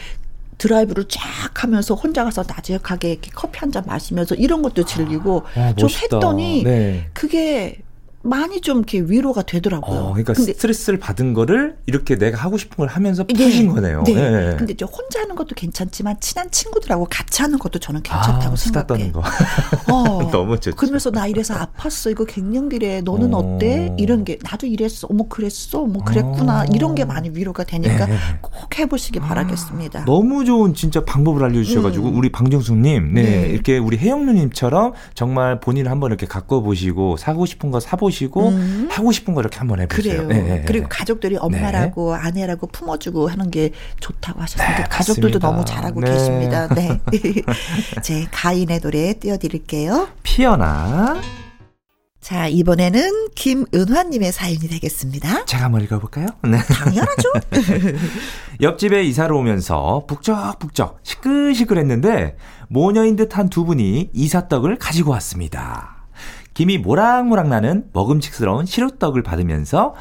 [0.58, 1.22] 드라이브를 쫙
[1.64, 7.10] 하면서 혼자 가서 나지막하게 커피 한 잔 마시면서 이런 것도 즐기고 아, 좀 했더니 네.
[7.14, 7.80] 그게
[8.24, 10.00] 많이 좀 이렇게 위로가 되더라고요.
[10.00, 14.04] 어, 그러니까 근데, 스트레스를 받은 거를 이렇게 내가 하고 싶은 걸 하면서 푸신 네, 거네요.
[14.04, 14.14] 네.
[14.14, 14.56] 네.
[14.58, 19.12] 근데 저 혼자 하는 것도 괜찮지만 친한 친구들하고 같이 하는 것도 저는 괜찮다고 아, 생각해.
[19.12, 19.24] 거.
[19.92, 20.76] 어, 너무 좋죠.
[20.76, 22.12] 그러면서 나 이래서 아팠어.
[22.12, 23.02] 이거 갱년기래.
[23.02, 23.58] 너는 어.
[23.60, 25.08] 때 이런 게 나도 이랬어.
[25.10, 25.86] 어머 그랬어.
[25.86, 26.62] 뭐 그랬구나.
[26.62, 26.66] 어.
[26.74, 28.18] 이런 게 많이 위로가 되니까 네.
[28.42, 30.06] 꼭 해보시기 아, 바라겠습니다.
[30.06, 32.18] 너무 좋은 진짜 방법을 알려주셔가지고 음.
[32.18, 37.72] 우리 방정숙님, 네, 네, 이렇게 우리 혜영누님처럼 정말 본인을 한번 이렇게 갖고 보시고 사고 싶은
[37.72, 38.28] 거 사보 시고.
[38.28, 38.88] 보시고 음.
[38.92, 40.28] 하고 싶은 거 이렇게 한번 해보세요.
[40.28, 40.28] 그래요.
[40.28, 42.22] 네, 네, 그리고 가족들이 엄마라고 네.
[42.22, 46.12] 아내라고 품어주고 하는 게 좋다고 하셨는데 네, 가족들도 너무 잘하고 네.
[46.12, 46.68] 계십니다.
[46.74, 47.00] 네.
[48.02, 50.10] 제 가인의 노래 띄워드릴게요.
[50.24, 51.22] 피어나.
[52.20, 55.46] 자, 이번에는 김은화님의 사연이 되겠습니다.
[55.46, 56.28] 제가 한번 읽어볼까요?
[56.44, 56.58] 네.
[56.58, 57.32] 당연하죠.
[58.62, 62.36] 옆집에 이사를 오면서 북적북적 시끌시끌 했는데
[62.68, 65.97] 모녀인 듯한 두 분이 이사떡을 가지고 왔습니다.
[66.58, 69.94] 김이 모락모락 나는 먹음직스러운 시루떡을 받으면서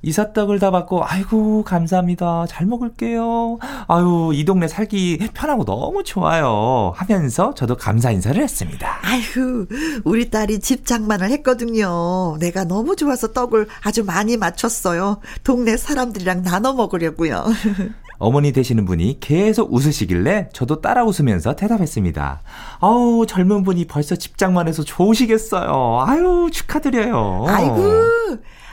[0.00, 2.46] 이사떡을 다 받고 아이고 감사합니다.
[2.48, 3.58] 잘 먹을게요.
[3.86, 6.94] 아유 이 동네 살기 편하고 너무 좋아요.
[6.96, 8.98] 하면서 저도 감사 인사를 했습니다.
[9.02, 9.66] 아이고
[10.04, 12.38] 우리 딸이 집 장만을 했거든요.
[12.40, 15.20] 내가 너무 좋아서 떡을 아주 많이 맞췄어요.
[15.44, 17.44] 동네 사람들이랑 나눠 먹으려고요
[18.20, 22.42] 어머니 되시는 분이 계속 웃으시길래 저도 따라 웃으면서 대답했습니다.
[22.80, 26.04] 아우, 젊은 분이 벌써 집장만 해서 좋으시겠어요.
[26.06, 27.46] 아유, 축하드려요.
[27.48, 27.82] 아이고,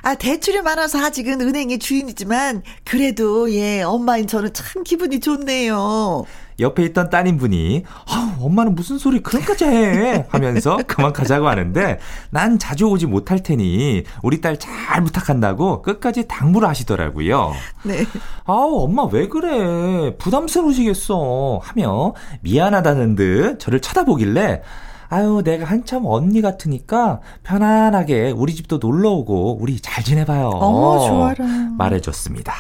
[0.03, 6.25] 아, 대출이 많아서 아직은 은행의 주인이지만, 그래도, 예, 엄마인 저는 참 기분이 좋네요.
[6.59, 12.85] 옆에 있던 따님분이 아, 엄마는 무슨 소리 그런까지 해 하면서 그만 가자고 하는데 난 자주
[12.87, 17.53] 오지 못할 테니 우리 딸 잘 부탁한다고 끝까지 당부를 하시더라고요.
[17.83, 18.05] 네.
[18.45, 24.61] 아우 엄마 왜 그래 부담스러우시겠어 하며 미안하다는 듯 저를 쳐다보길래
[25.09, 30.49] 아유, 내가 한참 언니 같으니까 편안하게 우리 집도 놀러 오고 우리 잘 지내봐요.
[30.49, 31.45] 어, 좋아라.
[31.77, 32.53] 말해줬습니다.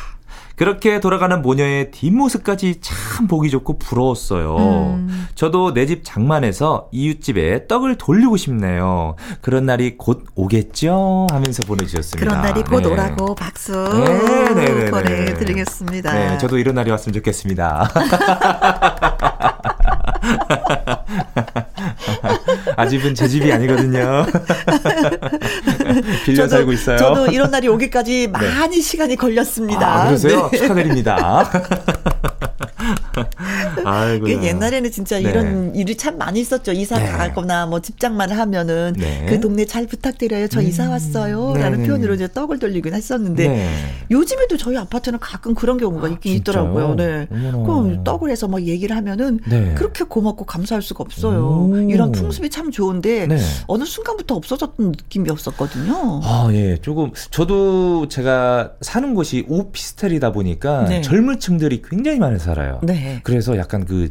[0.57, 4.55] 그렇게 돌아가는 모녀의 뒷모습까지 참 보기 좋고 부러웠어요.
[4.57, 5.27] 음.
[5.35, 9.15] 저도 내 집 장만해서 이웃집에 떡을 돌리고 싶네요.
[9.39, 11.27] 그런 날이 곧 오겠죠?
[11.31, 12.29] 하면서 보내주셨습니다.
[12.29, 12.89] 그런 날이 곧 네.
[12.89, 14.91] 오라고 박수 네, 네, 네, 네.
[14.91, 16.13] 보내드리겠습니다.
[16.13, 17.87] 네, 저도 이런 날이 왔으면 좋겠습니다.
[22.75, 24.25] 아직은 제 집이 아니거든요.
[26.25, 26.97] 빌려 저도, 살고 있어요.
[26.97, 28.31] 저도 이런 날이 오기까지 네.
[28.31, 30.03] 많이 시간이 걸렸습니다.
[30.03, 30.49] 아, 그러세요?
[30.51, 30.57] 네.
[30.57, 31.49] 축하드립니다.
[33.85, 34.25] 아이고.
[34.25, 35.29] 그 옛날에는 진짜 네.
[35.29, 36.71] 이런 일이 참 많이 있었죠.
[36.71, 37.05] 이사 네.
[37.05, 39.25] 가거나 뭐 집장만 하면은 네.
[39.27, 40.47] 그 동네 잘 부탁드려요.
[40.47, 40.67] 저 음.
[40.67, 41.53] 이사 왔어요.
[41.53, 43.69] 네, 라는 네, 표현으로 이제 떡을 돌리긴 했었는데 네.
[44.11, 46.95] 요즘에도 저희 아파트는 가끔 그런 경우가 있긴 아, 있더라고요.
[46.95, 47.27] 네.
[47.29, 49.39] 그럼 떡을 해서 막 얘기를 하면은
[49.75, 51.69] 그렇게 고맙고 감사할 수가 없어요.
[51.71, 51.77] 오.
[51.89, 53.27] 이런 풍습이 참 좋은데
[53.67, 56.21] 어느 순간부터 없어졌던 느낌이었었거든요.
[56.23, 56.77] 아, 예.
[56.81, 62.79] 조금 저도 제가 사는 곳이 오피스텔이다 보니까 젊은 층들이 굉장히 많이 살아요.
[62.83, 63.19] 네.
[63.23, 64.09] 그래서 약간 그,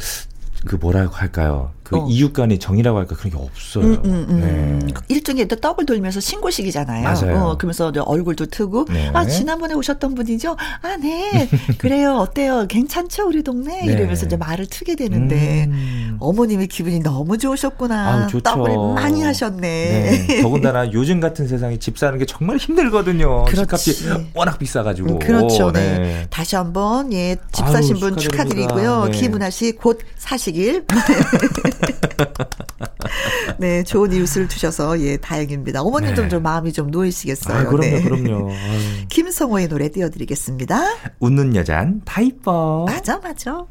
[0.66, 1.72] 그 뭐라고 할까요?
[1.86, 2.06] 그 어.
[2.10, 3.84] 이웃 간의 정이라고 할까 그런 게 없어요.
[3.84, 4.40] 음, 음, 음.
[4.88, 4.94] 네.
[5.06, 7.04] 일종의 또 떡을 돌면서 신고식이잖아요.
[7.04, 7.44] 맞아요.
[7.44, 9.08] 어, 그러면서 얼굴도 트고 네.
[9.14, 10.56] 아 지난번에 오셨던 분이죠.
[10.82, 11.48] 아 네.
[11.78, 12.16] 그래요.
[12.16, 12.66] 어때요?
[12.68, 13.82] 괜찮죠 우리 동네?
[13.86, 13.92] 네.
[13.92, 16.16] 이러면서 이제 말을 트게 되는데 음.
[16.18, 18.08] 어머님의 기분이 너무 좋으셨구나.
[18.24, 18.42] 아, 좋죠.
[18.42, 19.60] 떡을 많이 하셨네.
[19.60, 20.42] 네.
[20.42, 23.44] 더군다나 요즘 같은 세상에 집 사는 게 정말 힘들거든요.
[23.44, 23.94] 그렇지.
[23.94, 25.12] 집값이 워낙 비싸가지고.
[25.12, 25.70] 음, 그렇죠.
[25.70, 25.98] 네.
[25.98, 26.26] 네.
[26.30, 29.04] 다시 한번 예집 사신 분 축하드리고요.
[29.04, 29.10] 네.
[29.12, 30.84] 김은하 씨 곧 사시길.
[33.58, 35.82] 네, 좋은 이웃을 두셔서 예 다행입니다.
[35.82, 36.28] 어머님도 네.
[36.28, 37.56] 좀 마음이 좀 놓이시겠어요.
[37.56, 38.02] 아, 그럼요, 네.
[38.02, 38.50] 그럼요.
[39.08, 40.82] 김성호의 노래 띄워드리겠습니다.
[41.20, 42.84] 웃는 여잔 다 이뻐.
[42.86, 43.66] 맞아, 맞아.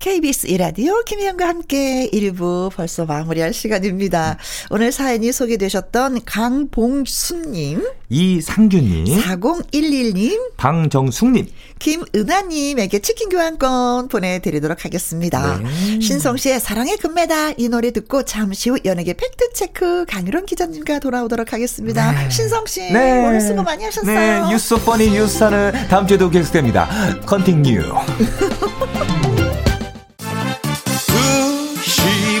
[0.00, 4.38] KBS 이라디오 김희영과 함께 1부 벌써 마무리할 시간입니다.
[4.70, 15.58] 오늘 사연이 소개되셨던 강봉순님, 이상규님, 4011님, 방정숙님, 김은하님에게 치킨 교환권 보내드리도록 하겠습니다.
[15.58, 16.00] 네.
[16.00, 22.12] 신성 씨의 사랑의 금메달 이 노래 듣고 잠시 후 연예계 팩트체크 강유론 기자님과 돌아오도록 하겠습니다.
[22.12, 22.30] 네.
[22.30, 23.26] 신성 씨 네.
[23.26, 24.14] 오늘 수고 많이 하셨어요.
[24.14, 26.88] 네, 뉴스 퍼니 뉴스는 다음 주에도 계속됩니다.
[27.26, 27.82] 컨팅뉴.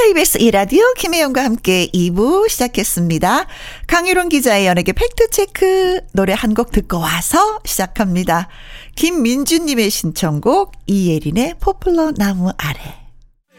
[0.00, 3.46] KBS 이라디오 김혜영과 함께 2부 시작했습니다.
[3.88, 8.46] 강유론 기자의 연예계 fact check 노래 한 곡 듣고 와서 시작합니다.
[8.94, 12.78] 김민주님의 신청곡 이예린의 포플러 나무 아래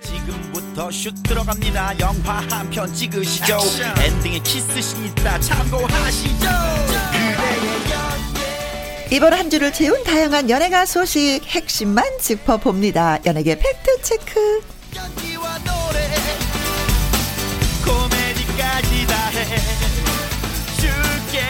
[0.01, 1.99] 지금부터 슛 들어갑니다.
[1.99, 3.55] 영화 한 편 찍으시죠.
[3.57, 3.97] 액션.
[4.01, 6.47] 엔딩에 키스신 있다 참고하시죠.
[9.11, 13.19] 이번 한 주를 채운 다양한 연예가 소식 핵심만 짚어봅니다.
[13.25, 14.78] 연예계 팩트체크.
[20.77, 21.43] 줄게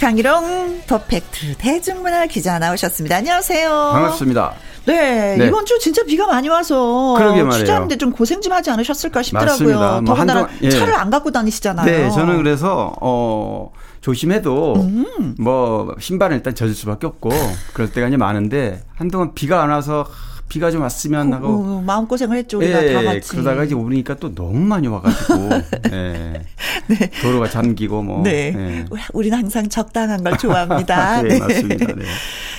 [0.00, 3.16] 강희롱 더 팩트 대중문화 기자 나오셨습니다.
[3.16, 3.68] 안녕하세요.
[3.92, 4.54] 반갑습니다.
[4.86, 7.16] 네, 네, 이번 주 진짜 비가 많이 와서.
[7.52, 9.52] 취재하는데 좀 고생 좀 하지 않으셨을까 싶더라고요.
[9.52, 10.00] 맞습니다.
[10.02, 10.70] 뭐 더군다나 예.
[10.70, 11.86] 차를 안 갖고 다니시잖아요.
[11.86, 13.70] 네, 저는 그래서 어
[14.04, 15.34] 조심해도 음.
[15.38, 17.30] 뭐 신발은 일단 젖을 수밖에 없고
[17.72, 20.06] 그럴 때가 이제 많은데 한동안 비가 안 와서
[20.54, 23.28] 비가 좀 왔으면 하고 어, 어, 마음 고생을 했죠 우리가 예, 다 같이.
[23.28, 25.50] 그러다가 이제 오니까 또 너무 많이 와가지고
[25.90, 26.44] 예.
[26.86, 27.10] 네.
[27.22, 28.22] 도로가 잠기고 뭐.
[28.22, 28.54] 네.
[28.56, 28.84] 예.
[29.12, 31.22] 우리는 항상 적당한 걸 좋아합니다.
[31.26, 31.86] 네, 네, 맞습니다.
[31.86, 32.04] 네.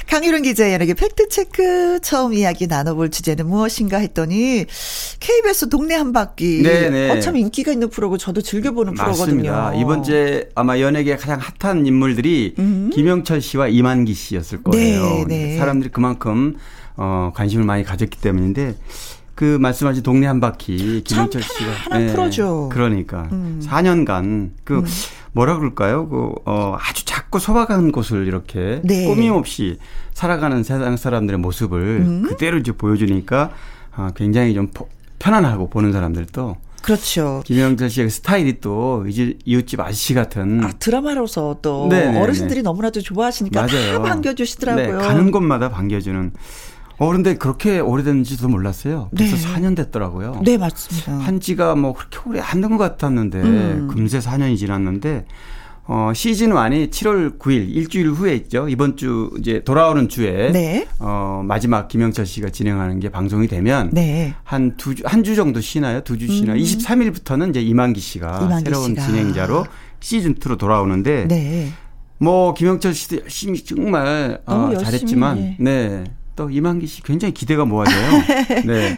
[0.10, 4.66] 강유론 기자의 연예계 팩트 체크 처음 이야기 나눠볼 주제는 무엇인가 했더니
[5.22, 6.62] KBS 동네 한 바퀴.
[6.62, 7.12] 네, 네.
[7.12, 9.52] 어, 참 인기가 있는 프로고 저도 즐겨보는 맞습니다.
[9.54, 9.82] 프로거든요.
[9.82, 12.90] 이번 주에 아마 연예계 가장 핫한 인물들이 음.
[12.94, 15.02] 김영철 씨와 이만기 씨였을 거예요.
[15.02, 15.58] 네, 네.
[15.58, 16.58] 사람들이 그만큼
[16.98, 18.76] 어, 관심을 많이 가졌기 때문인데
[19.36, 22.70] 그 말씀하신 동네 한 바퀴 김영철 씨가 네, 프로죠.
[22.72, 23.62] 그러니까 음.
[23.64, 24.86] 4년간 그 음.
[25.34, 26.08] 뭐라 그럴까요?
[26.08, 29.06] 그 어, 아주 작고 소박한 곳을 이렇게 네.
[29.06, 29.78] 꾸밈 없이
[30.14, 32.24] 살아가는 세상 사람들의 모습을 음.
[32.24, 33.52] 그대로 이제 보여주니까
[33.98, 34.70] 어, 굉장히 좀
[35.20, 37.42] 편안하고 보는 사람들도 그렇죠.
[37.46, 42.22] 김영철 씨의 스타일이 또 이제 이웃집 아저씨 같은 아 드라마로서 또 네네네.
[42.22, 43.98] 어르신들이 너무나도 좋아하시니까 맞아요.
[43.98, 45.00] 다 반겨주시더라고요.
[45.00, 46.32] 네, 가는 곳마다 반겨주는
[46.98, 49.10] 어, 그런데 그렇게 오래됐는지도 몰랐어요.
[49.16, 49.44] 그래서 네.
[49.54, 50.42] 4년 됐더라고요.
[50.46, 51.12] 네, 맞습니다.
[51.20, 53.88] 한 지가 뭐 그렇게 오래 안 된 것 같았는데, 음.
[53.92, 55.26] 금세 4년이 지났는데,
[55.88, 58.68] 어, 시즌 1이 7월 9일 일주일 후에 있죠.
[58.70, 60.88] 이번 주 이제 돌아오는 주에 네.
[61.00, 64.34] 어, 마지막 김영철 씨가 진행하는 게 방송이 되면 네.
[64.44, 66.02] 한 두 주 한 주 정도 쉬나요?
[66.02, 66.54] 두 주 쉬나?
[66.54, 66.58] 음.
[66.58, 69.06] 23일부터는 이제 이만기 씨가 이만기 새로운 씨가.
[69.06, 69.66] 진행자로
[70.00, 71.72] 시즌 2로 돌아오는데 네.
[72.18, 75.56] 뭐 김영철 씨도 열심히 정말 어, 잘했지만 예.
[75.60, 76.04] 네.
[76.36, 78.24] 또 이만기 씨 굉장히 기대가 모아져요.
[78.66, 78.98] 네.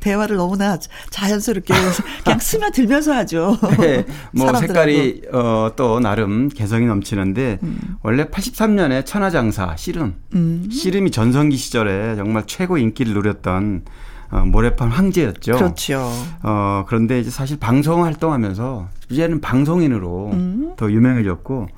[0.00, 0.78] 대화를 너무나
[1.10, 1.72] 자연스럽게
[2.24, 3.56] 그냥 스며들면서 하죠.
[3.78, 4.04] 네.
[4.32, 7.96] 뭐 색깔이 어, 또 나름 개성이 넘치는데 음.
[8.02, 10.68] 원래 83년에 천하장사 씨름 음.
[10.70, 13.84] 씨름이 전성기 시절에 정말 최고 인기를 누렸던
[14.30, 15.52] 어, 모래판 황제였죠.
[15.52, 16.10] 그렇죠.
[16.42, 20.72] 어, 그런데 이제 사실 방송 활동하면서 이제는 방송인으로 음.
[20.76, 21.68] 더 유명해졌고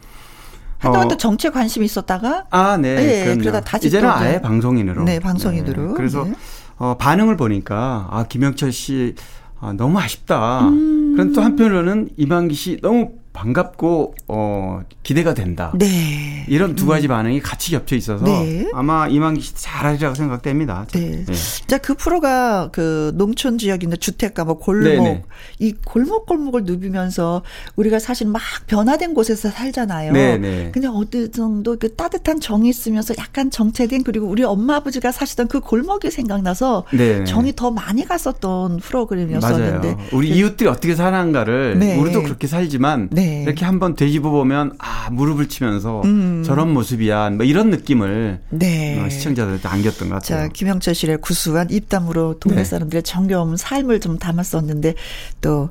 [0.86, 1.08] 한동안 어.
[1.08, 2.94] 또 정치에 관심이 있었다가 아, 네.
[2.94, 5.04] 네 그러다 다시 이제는 아예 방송인으로.
[5.04, 5.88] 네, 방송인으로.
[5.88, 5.94] 네.
[5.96, 6.34] 그래서 네.
[6.78, 9.14] 어, 반응을 보니까 아, 김영철 씨
[9.60, 10.68] 아, 너무 아쉽다.
[10.68, 11.12] 음.
[11.14, 15.72] 그런 또 한편으로는 이만기 씨 너무 반갑고 어 기대가 된다.
[15.78, 16.44] 네.
[16.48, 17.08] 이런 두 가지 음.
[17.08, 18.66] 반응이 같이 겹쳐 있어서 네.
[18.72, 20.86] 아마 이만기 씨 잘하리라고 생각됩니다.
[20.92, 21.24] 네.
[21.24, 21.34] 네.
[21.66, 25.02] 자, 그 프로가 그 농촌 지역인데 주택가 뭐 골목 네네.
[25.02, 25.22] 네.
[25.58, 27.42] 이 골목 골목을 누비면서
[27.76, 30.12] 우리가 사실 막 변화된 곳에서 살잖아요.
[30.12, 30.38] 네네.
[30.38, 30.70] 네.
[30.72, 35.60] 근데 어느 정도 그 따뜻한 정이 있으면서 약간 정체된 그리고 우리 엄마 아버지가 사시던 그
[35.60, 37.24] 골목이 생각나서 네.
[37.24, 40.08] 정이 더 많이 갔었던 프로그램이었었는데 맞아요.
[40.12, 41.98] 우리 이웃들이 어떻게 사는가를 네.
[41.98, 43.36] 우리도 그렇게 살지만 네.
[43.38, 43.42] 네.
[43.42, 46.42] 이렇게 한번 되짚어 보면 아 무릎을 치면서 음.
[46.44, 49.00] 저런 모습이야 뭐 이런 느낌을 네.
[49.04, 50.46] 어, 시청자들한테 안겼던 것 같아요.
[50.46, 52.64] 자 김영철 씨의 구수한 입담으로 동네 네.
[52.64, 54.94] 사람들의 정겨운 삶을 좀 담았었는데
[55.40, 55.70] 또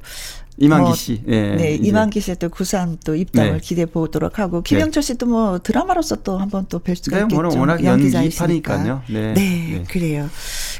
[0.57, 1.21] 이만기 뭐, 씨.
[1.25, 3.59] 네, 네 이만기 씨의 또 구수한 또 입담을 네.
[3.59, 7.59] 기대해 보도록 하고 김영철 씨도 뭐 드라마로서 또 한번 또 뵐 수가 네, 있겠죠.
[7.59, 9.01] 워낙 연기파니까요.
[9.09, 9.33] 네.
[9.33, 10.29] 네, 네, 그래요.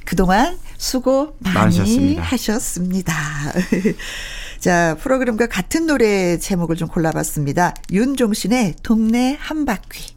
[0.05, 2.21] 그동안 수고 많이 많으셨습니다.
[2.21, 3.13] 하셨습니다.
[4.65, 7.75] 자, 프로그램과 같은 노래 제목을 좀 골라봤습니다.
[7.91, 10.15] 윤종신의 동네 한 바퀴.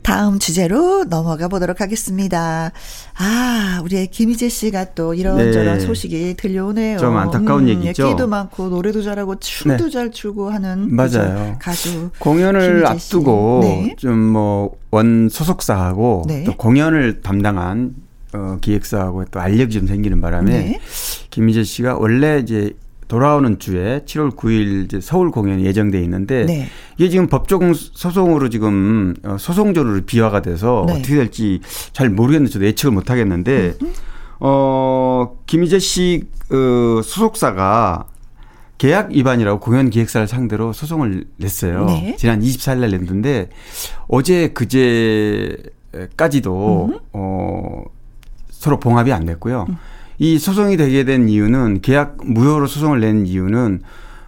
[0.00, 2.72] 다음 주제로 넘어가 보도록 하겠습니다.
[3.18, 5.80] 아, 우리의 김희재 씨가 또 이런저런 네.
[5.80, 6.96] 소식이 들려오네요.
[6.96, 8.06] 좀 안타까운 음, 얘기죠.
[8.06, 9.90] 얘기도 많고 노래도 잘하고 춤도 네.
[9.90, 11.56] 잘 추고 하는 맞아요.
[11.58, 13.96] 가수 공연을 앞두고 네.
[13.98, 16.44] 좀뭐 원 소속사하고 네.
[16.44, 17.94] 또 공연을 담당한
[18.32, 20.80] 어, 기획사하고 또 알력이 좀 생기는 바람에 네.
[21.28, 22.72] 김희재 씨가 원래 이제
[23.08, 26.68] 돌아오는 주에 7월 9일 이제 서울 공연이 예정돼 있는데 네.
[26.96, 30.94] 이게 지금 법정 소송으로 지금 어, 소송조로 비화가 돼서 네.
[30.94, 31.60] 어떻게 될지
[31.92, 33.74] 잘 모르겠는데 저도 예측을 못 하겠는데
[34.40, 38.06] 어 김희재 씨 어, 소속사가
[38.78, 41.84] 계약 위반이라고 공연 기획사를 상대로 소송을 냈어요.
[41.86, 42.16] 네.
[42.18, 43.50] 지난 24일 날 냈는데
[44.08, 44.48] 어제
[45.92, 46.98] 그제까지도 음.
[47.12, 47.84] 어
[48.50, 49.66] 서로 봉합이 안 됐고요.
[49.68, 49.76] 음.
[50.18, 53.80] 이 소송이 되게 된 이유는 계약 무효로 소송을 낸 이유는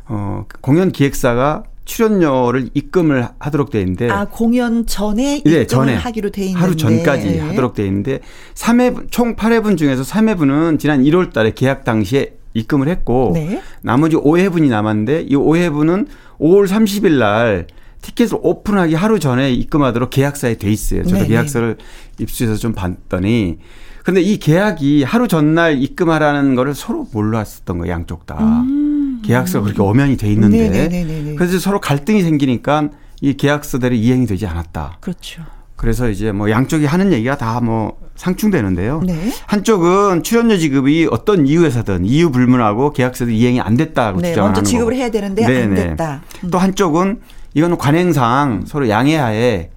[0.08, 6.30] 어 공연 기획사가 출연료를 입금을 하도록 돼 있는데 아 공연 전에 입금을 네, 전에 하기로
[6.30, 7.38] 돼 있는데 하루 전까지 네.
[7.40, 8.20] 하도록 돼 있는데
[8.54, 13.62] 3회 총 8회분 중에서 3회분은 지난 1월 달에 계약 당시에 입금을 했고 네.
[13.82, 16.08] 나머지 5회분이 남았는데 이 5회분은
[16.40, 17.66] 5월 30일 날
[18.02, 21.02] 티켓을 오픈하기 하루 전에 입금하도록 계약서에 돼 있어요.
[21.02, 21.28] 저도 네, 네.
[21.28, 21.76] 계약서를
[22.18, 23.58] 입수해서 좀 봤더니
[24.06, 28.36] 근데 이 계약이 하루 전날 입금하라는 거를 서로 몰랐었던 거예요, 양쪽 다.
[28.38, 29.20] 음.
[29.24, 30.68] 계약서가 그렇게 엄연히 돼 있는데.
[30.70, 31.34] 네네네네.
[31.34, 32.90] 그래서 서로 갈등이 생기니까
[33.20, 34.98] 이 계약서대로 이행이 되지 않았다.
[35.00, 35.42] 그렇죠.
[35.74, 39.02] 그래서 이제 뭐 양쪽이 하는 얘기가 다 뭐 상충되는데요.
[39.04, 39.30] 네.
[39.48, 44.92] 한쪽은 출연료 지급이 어떤 이유에서든 이유 불문하고 계약서도 이행이 안 됐다고 네, 주장하는 먼저 지급을
[44.92, 44.96] 거고.
[44.96, 45.62] 해야 되는데 네네.
[45.64, 46.22] 안 됐다.
[46.44, 46.50] 음.
[46.52, 47.20] 또 한쪽은
[47.54, 49.70] 이거는 관행상 서로 양해하에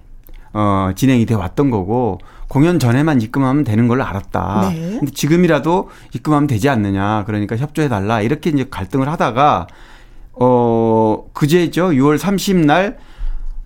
[0.52, 2.18] 어 진행이 돼 왔던 거고
[2.50, 4.70] 공연 전에만 입금하면 되는 걸로 알았다.
[4.72, 4.96] 네.
[4.98, 7.22] 근데 지금이라도 입금하면 되지 않느냐.
[7.24, 8.20] 그러니까 협조해 달라.
[8.22, 9.68] 이렇게 이제 갈등을 하다가
[10.32, 11.90] 어 그제죠.
[11.90, 12.96] 6월 30날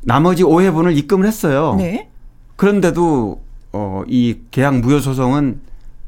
[0.02, 1.76] 나머지 5회분을 입금을 했어요.
[1.78, 2.10] 네.
[2.56, 3.42] 그런데도
[3.72, 5.60] 어이 계약 무효 소송은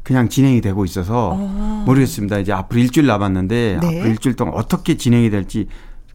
[0.03, 1.83] 그냥 진행이 되고 있어서 아.
[1.87, 2.41] 모르겠습니다.
[2.41, 3.87] 이제 앞으로 일주일 남았는데 네.
[3.87, 5.67] 앞으로 일주일 동안 어떻게 진행이 될지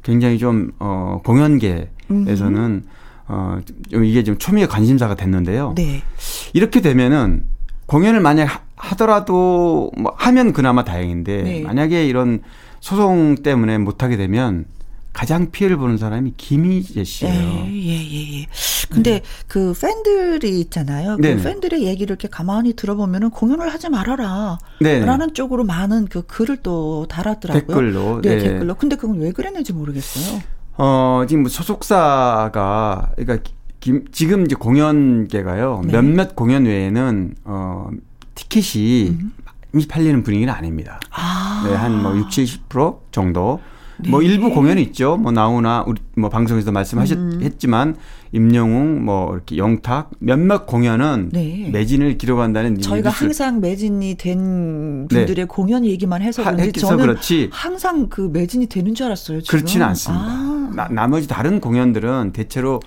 [0.04, 2.84] 굉장히 좀 어 공연계에서는 음.
[3.32, 5.74] 어, 이게 좀 초미의 관심사가 됐는데요.
[5.78, 6.04] 네.
[6.52, 7.46] 이렇게 되면은
[7.86, 11.62] 공연을 만약 하더라도 뭐 하면 그나마 다행인데 네.
[11.62, 12.41] 만약에 이런
[12.82, 14.66] 소송 때문에 못하게 되면
[15.14, 17.66] 가장 피해를 보는 사람이 김희재 씨예요.
[17.68, 18.47] 예, 예, 예.
[18.89, 19.22] 근데 네.
[19.47, 21.18] 그 팬들이 있잖아요.
[21.18, 21.43] 그 네네.
[21.43, 24.58] 팬들의 얘기를 이렇게 가만히 들어보면은 공연을 하지 말아라.
[24.82, 25.05] 네네.
[25.05, 27.62] 라는 쪽으로 많은 그 글을 또 달았더라고요.
[27.62, 28.22] 댓글로.
[28.22, 28.76] 네, 네, 댓글로.
[28.76, 30.41] 근데 그건 왜 그랬는지 모르겠어요.
[30.78, 33.49] 어, 지금 뭐 소속사가, 그러니까
[33.80, 35.82] 김, 지금 이제 공연계가요.
[35.86, 35.91] 네.
[35.93, 37.89] 몇몇 공연 외에는, 어,
[38.36, 39.34] 티켓이 음.
[39.72, 40.99] 많이 팔리는 분위기는 아닙니다.
[41.11, 41.63] 아.
[41.67, 43.59] 네, 한뭐 60, 70% 정도.
[43.97, 44.09] 네.
[44.09, 45.17] 뭐 일부 공연이 있죠.
[45.17, 47.95] 뭐 나오나 우리 뭐 방송에서 말씀하셨지만 음.
[48.34, 51.69] 임영웅 뭐 이렇게 영탁 몇몇 공연은 네.
[51.71, 53.23] 매진을 기록한다는 저희가 뉴스.
[53.25, 55.45] 항상 매진이 된 분들의 네.
[55.45, 57.49] 공연 얘기만 해서 그런지 저는 그렇지.
[57.51, 59.41] 항상 그 매진이 되는 줄 알았어요.
[59.41, 59.57] 지금.
[59.59, 60.25] 그렇지는 않습니다.
[60.25, 60.71] 아.
[60.73, 62.79] 나, 나머지 다른 공연들은 대체로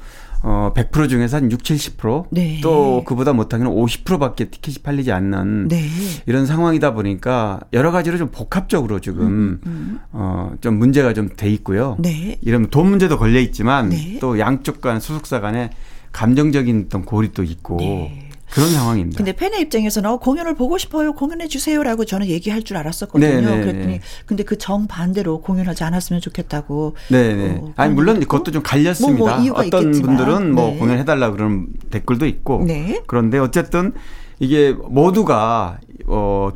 [0.47, 2.27] 어, 100% 중에서 한 60, 70%?
[2.31, 2.61] 네.
[2.63, 5.89] 또 그보다 못하기는 50%밖에 티켓이 팔리지 않는 네.
[6.27, 9.61] 이런 상황이다 보니까 여러 가지로 좀 복합적으로 지금 음, 음.
[9.67, 9.99] 음.
[10.13, 11.97] 어, 좀 문제가 좀 돼 있고요.
[11.99, 12.37] 네.
[12.43, 14.19] 이런 돈 문제도 걸려 있지만 네.
[14.21, 15.71] 또 양쪽 간 소속사 간에
[16.13, 18.24] 감정적인 어떤 고리도 있고 네.
[18.55, 19.17] 그런 상황입니다.
[19.17, 21.13] 근데 팬의 입장에서는 어, 공연을 보고 싶어요.
[21.13, 23.29] 공연해 주세요라고 저는 얘기할 줄 알았었거든요.
[23.29, 24.01] 네네 네, 그랬더니 네.
[24.27, 26.95] 근데 그 정반대로 공연하지 않았으면 좋겠다고.
[27.11, 27.59] 네, 네.
[27.61, 29.19] 어, 아니 물론 그것도 좀 갈렸습니다.
[29.19, 30.17] 뭐, 뭐 어떤 있겠지만.
[30.17, 30.79] 분들은 뭐 네.
[30.79, 32.63] 공연해 달라 그런 댓글도 있고.
[32.65, 33.03] 네.
[33.09, 33.93] 그런데 어쨌든
[34.39, 36.53] 이게 모두가 어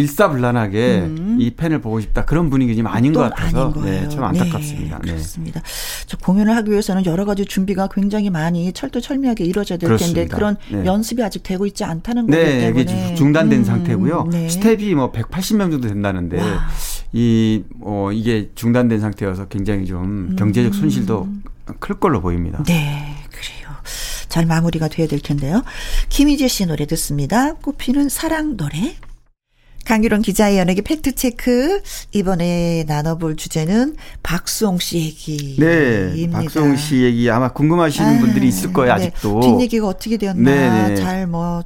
[0.00, 1.36] 일사불란하게 음.
[1.40, 5.00] 이 팬을 보고 싶다 그런 분위기 좀 아닌 것 같아서 네, 좀 안타깝습니다.
[5.04, 5.62] 네, 그렇습니다.
[6.06, 10.20] 저 공연을 하기 위해서는 여러 가지 준비가 굉장히 많이 철두철미하게 이루어져야 될 그렇습니다.
[10.20, 10.84] 텐데 그런 네.
[10.84, 13.64] 연습이 아직 되고 있지 않다는 거기 네, 때문에 이게 중단된 음.
[13.64, 14.28] 상태고요.
[14.30, 14.48] 네.
[14.48, 16.68] 스텝이 뭐 180명 정도 된다는데 와.
[17.12, 21.42] 이 어, 이게 중단된 상태여서 굉장히 좀 경제적 손실도 음.
[21.78, 22.62] 클 걸로 보입니다.
[22.64, 23.70] 네, 그래요.
[24.28, 25.62] 잘 마무리가 돼야 될 텐데요.
[26.08, 27.54] 김희재 씨 노래 듣습니다.
[27.54, 28.96] 꽃피는 사랑 노래.
[29.84, 31.82] 강규론 기자의 연예계 팩트체크.
[32.12, 35.64] 이번에 나눠볼 주제는 박수홍 씨 얘기입니다.
[35.66, 36.30] 네.
[36.30, 39.06] 박수홍 씨 얘기 아마 궁금하시는 아, 분들이 있을 거예요, 네.
[39.08, 39.40] 아직도.
[39.40, 40.42] 뒷얘기가 어떻게 되었나.
[40.50, 40.94] 네, 네.
[40.96, 41.62] 잘 뭐.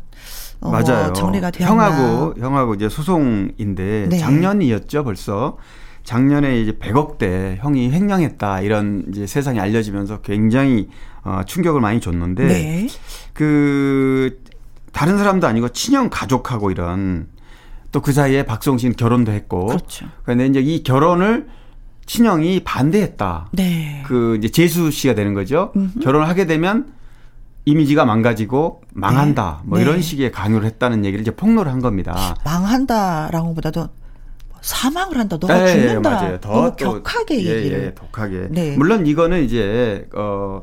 [0.60, 1.12] 어, 맞아요.
[1.12, 1.70] 정리가 되었나.
[1.70, 4.18] 형하고, 형하고 이제 소송인데 네.
[4.18, 5.58] 작년이었죠, 벌써.
[6.04, 10.88] 작년에 이제 100억대 형이 횡령했다 이런 이제 세상에 알려지면서 굉장히
[11.24, 12.86] 어, 충격을 많이 줬는데 네.
[13.32, 14.42] 그
[14.92, 17.28] 다른 사람도 아니고 친형 가족하고 이런
[17.94, 19.66] 또 그 사이에 박수홍 씨는 결혼도 했고.
[19.66, 20.06] 그렇죠.
[20.24, 21.46] 그런데 이제 이 결혼을
[22.06, 23.50] 친형이 반대했다.
[23.52, 24.02] 네.
[24.04, 25.72] 그 이제 재수 씨가 되는 거죠.
[25.76, 26.00] 음흠.
[26.00, 26.92] 결혼을 하게 되면
[27.64, 29.60] 이미지가 망가지고 망한다.
[29.62, 29.68] 네.
[29.68, 29.84] 뭐 네.
[29.84, 32.34] 이런 식의 강요를 했다는 얘기를 이제 폭로를 한 겁니다.
[32.44, 33.88] 망한다라고보다도
[34.60, 35.38] 사망을 한다.
[35.40, 36.10] 너가 네, 죽는다.
[36.10, 36.40] 맞아요.
[36.40, 37.84] 더 너무 격하게 예, 얘기를.
[37.84, 38.48] 예, 독하게.
[38.50, 38.76] 네.
[38.76, 40.62] 물론 이거는 이제 어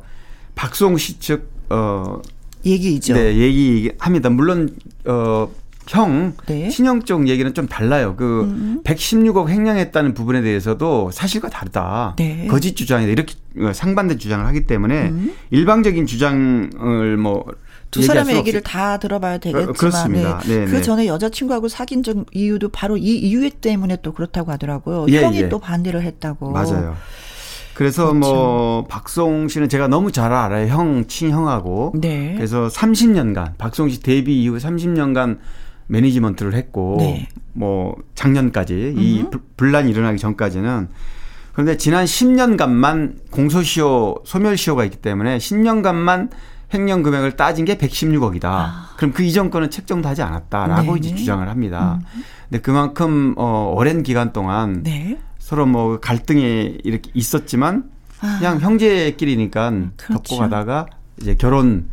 [0.55, 2.21] 박수홍 씨 측 어
[2.65, 3.13] 얘기죠.
[3.13, 4.29] 네, 얘기합니다.
[4.29, 4.75] 물론
[5.05, 5.47] 어
[5.87, 6.69] 형 네.
[6.69, 8.15] 친형 쪽 얘기는 좀 달라요.
[8.15, 8.81] 그 음.
[8.83, 12.15] 116억 횡령했다는 부분에 대해서도 사실과 다르다.
[12.17, 12.47] 네.
[12.47, 13.11] 거짓 주장이다.
[13.11, 13.35] 이렇게
[13.73, 15.33] 상반된 주장을 하기 때문에 음.
[15.49, 17.45] 일방적인 주장을 뭐
[17.91, 20.39] 두 사람의 얘기를 다 들어봐야 되겠지만 어, 그렇습니다.
[20.47, 20.65] 네.
[20.65, 25.05] 그 전에 여자친구하고 사귄 적 이유도 바로 이 이유 때문에 또 그렇다고 하더라고요.
[25.09, 25.49] 예, 형이 예.
[25.49, 26.51] 또 반대를 했다고.
[26.51, 26.95] 맞아요.
[27.73, 28.33] 그래서 뭐 그렇죠.
[28.33, 30.67] 뭐 박송 씨는 제가 너무 잘 알아요.
[30.67, 31.93] 형 친형하고.
[31.99, 32.33] 네.
[32.37, 35.39] 그래서 30년간 박송 씨 데뷔 이후 30년간
[35.91, 37.27] 매니지먼트를 했고 네.
[37.53, 39.25] 뭐 작년까지 이
[39.57, 40.87] 분란이 일어나기 전까지는
[41.51, 46.29] 그런데 지난 10년간만 공소시효 소멸시효가 있기 때문에 10년간만
[46.73, 48.45] 횡령 금액을 따진 게 116억이다.
[48.45, 48.89] 아.
[48.95, 50.99] 그럼 그 이전 거는 책정도 하지 않았다라고 네.
[50.99, 51.99] 이제 주장을 합니다.
[52.15, 52.23] 음.
[52.49, 55.19] 근데 그만큼 어 오랜 기간 동안 네.
[55.39, 57.89] 서로 뭐 갈등이 이렇게 있었지만
[58.21, 58.37] 아.
[58.39, 60.13] 그냥 형제끼리니까 그렇죠.
[60.13, 60.85] 덮고 가다가
[61.19, 61.89] 이제 결혼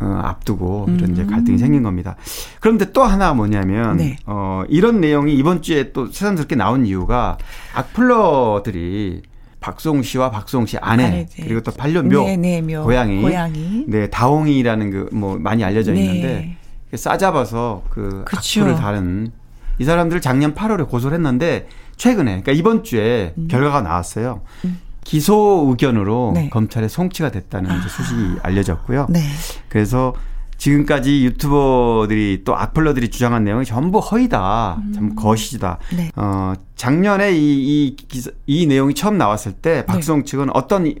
[0.00, 1.12] 어, 앞두고 이런 음.
[1.12, 2.16] 이제 갈등이 생긴 겁니다.
[2.60, 4.16] 그런데 또 하나 뭐냐면 네.
[4.26, 7.38] 어, 이런 내용이 이번 주에 또 새삼스럽게 나온 이유가
[7.74, 9.22] 악플러들이
[9.60, 14.90] 박송 씨와 박송 씨 아내 아, 그리고 또 반려묘 네, 네, 고양이, 고양이 네 다홍이라는
[14.90, 16.00] 그 뭐 많이 알려져 네.
[16.04, 16.56] 있는데
[16.94, 18.60] 싸잡아서 그 그렇죠.
[18.60, 19.32] 악플을 다른
[19.78, 23.48] 이 사람들을 작년 8월에 고소를 했는데 최근에 그러니까 이번 주에 음.
[23.48, 24.42] 결과가 나왔어요.
[24.64, 24.80] 음.
[25.04, 26.48] 기소 의견으로 네.
[26.50, 27.80] 검찰에 송치가 됐다는 아.
[27.80, 29.06] 소식이 알려졌고요.
[29.10, 29.20] 네.
[29.68, 30.14] 그래서
[30.56, 34.76] 지금까지 유튜버들이 또 악플러들이 주장한 내용이 전부 허위다.
[34.78, 34.92] 음.
[34.94, 35.78] 전부 거시다.
[35.94, 36.10] 네.
[36.16, 39.86] 어, 작년에 이, 이, 기사, 이 내용이 처음 나왔을 때 네.
[39.86, 40.24] 박수홍 네.
[40.24, 40.94] 측은 어떤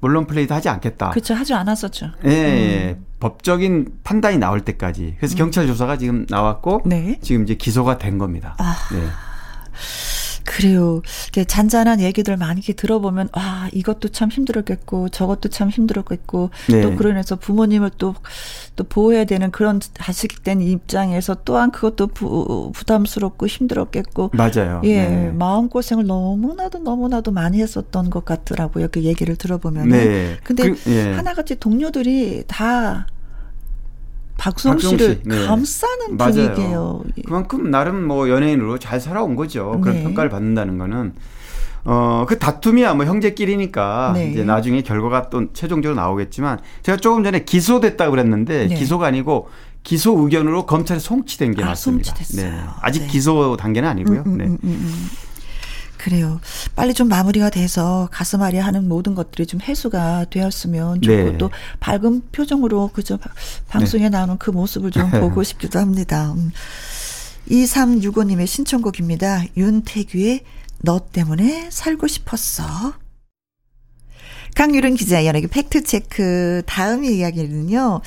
[0.00, 1.10] 언론 플레이도 하지 않겠다.
[1.10, 1.34] 그렇죠.
[1.34, 2.10] 하지 않았었죠.
[2.26, 2.96] 예, 예.
[2.98, 3.06] 음.
[3.18, 5.14] 법적인 판단이 나올 때까지.
[5.18, 5.38] 그래서 음.
[5.38, 7.18] 경찰 조사가 지금 나왔고 네.
[7.22, 8.54] 지금 이제 기소가 된 겁니다.
[8.58, 8.76] 아.
[8.92, 9.00] 네.
[10.46, 11.02] 그래요.
[11.24, 16.80] 이렇게 잔잔한 얘기들 많이 들어보면 아 이것도 참 힘들었겠고 저것도 참 힘들었겠고 네.
[16.82, 18.14] 또 그러면서 부모님을 또
[18.76, 24.82] 또 보호해야 되는 그런 자식된 입장에서 또한 그것도 부, 부담스럽고 힘들었겠고 맞아요.
[24.84, 25.30] 예 네.
[25.32, 28.88] 마음 고생을 너무나도 너무나도 많이 했었던 것 같더라고요.
[28.92, 29.88] 그 얘기를 들어보면.
[29.88, 30.36] 네.
[30.44, 31.12] 근데 그, 예.
[31.12, 33.06] 하나같이 동료들이 다
[34.36, 35.46] 박수홍 씨를 네.
[35.46, 36.32] 감싸는 맞아요.
[36.32, 37.02] 분위기예요.
[37.24, 39.80] 그만큼 나름 뭐 연예인으로 잘 살아온 거죠.
[39.82, 40.02] 그런 네.
[40.02, 41.14] 평가를 받는다는 거는
[41.84, 44.30] 어, 그 다툼이야 뭐 형제끼리니까 네.
[44.30, 48.74] 이제 나중에 결과가 또 최종적으로 나오겠지만 제가 조금 전에 기소됐다고 그랬는데 네.
[48.74, 49.48] 기소가 아니고
[49.84, 52.12] 기소 의견으로 검찰에 송치된 게 아, 맞습니다.
[52.12, 52.50] 송치됐어요.
[52.50, 52.60] 네.
[52.82, 53.06] 아직 네.
[53.06, 54.24] 기소 단계는 아니고요.
[54.26, 54.44] 음, 음, 네.
[54.46, 55.08] 음, 음, 음.
[56.06, 56.40] 그래요.
[56.76, 61.36] 빨리 좀 마무리가 돼서 가슴앓이 하는 모든 것들이 좀 해소가 되었으면 좋고 네.
[61.36, 61.50] 또
[61.80, 63.18] 밝은 표정으로 그저
[63.66, 64.10] 방송에 네.
[64.10, 66.32] 나오는 그 모습을 좀 보고 싶기도 합니다.
[66.36, 66.52] 음.
[67.50, 69.46] 2365님의 신청곡입니다.
[69.56, 70.44] 윤태규의
[70.82, 72.94] 너 때문에 살고 싶었어.
[74.56, 78.00] 강유른 기자 연예계 팩트체크 다음 이야기는요.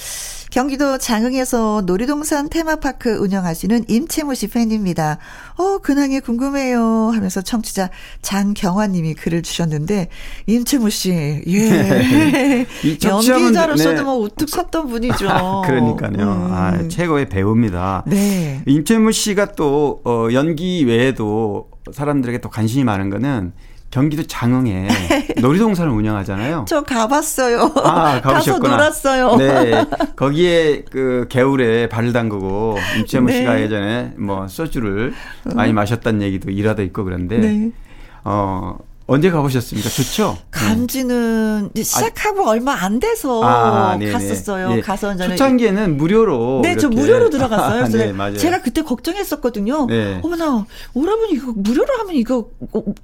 [0.50, 5.20] 경기도 장흥에서 놀이동산 테마파크 운영하시는 임채무 씨 팬입니다.
[5.58, 7.12] 어, 근황이 궁금해요.
[7.14, 7.92] 하면서 청취자
[8.24, 10.08] 장경화님이 글을 주셨는데,
[10.48, 12.66] 임채무 씨, 예.
[13.06, 14.02] 연기자로서도 네.
[14.02, 15.28] 뭐 우뚝 섰던 분이죠.
[15.68, 16.14] 그러니까요.
[16.18, 16.52] 음.
[16.52, 18.04] 아, 최고의 배우입니다.
[18.08, 18.64] 네.
[18.66, 23.54] 임채무 씨가 또, 어, 연기 외에도 사람들에게 또 관심이 많은 거는
[23.92, 24.88] 경기도 장흥에
[25.42, 26.66] 놀이동산을 운영하잖아요.
[26.68, 27.72] 저 가봤어요.
[27.84, 28.22] 아.
[28.22, 29.36] 가서 놀았어요.
[29.38, 29.86] 네.
[30.16, 33.38] 거기에 그 개울에 발을 담그고 임채무 네.
[33.38, 35.14] 씨가 예전에 뭐 소주를
[35.56, 37.72] 많이 마셨다는 얘기도 일화도 있고 그런데 네.
[38.24, 38.78] 어
[39.10, 39.90] 언제 가보셨습니까?
[39.90, 40.38] 좋죠?
[40.52, 41.82] 간지는 네.
[41.82, 44.78] 시작하고 아, 얼마 안 돼서 아, 갔었어요.
[44.78, 44.82] 예.
[44.82, 47.86] 가서 이제 초창기에는 무료로 네, 저 무료로 들어갔어요.
[47.90, 48.38] 그래서 네, 맞아요.
[48.38, 49.88] 제가 그때 걱정했었거든요.
[49.88, 50.20] 네.
[50.22, 52.50] 어머나, 오라버니 이거 무료로 하면 이거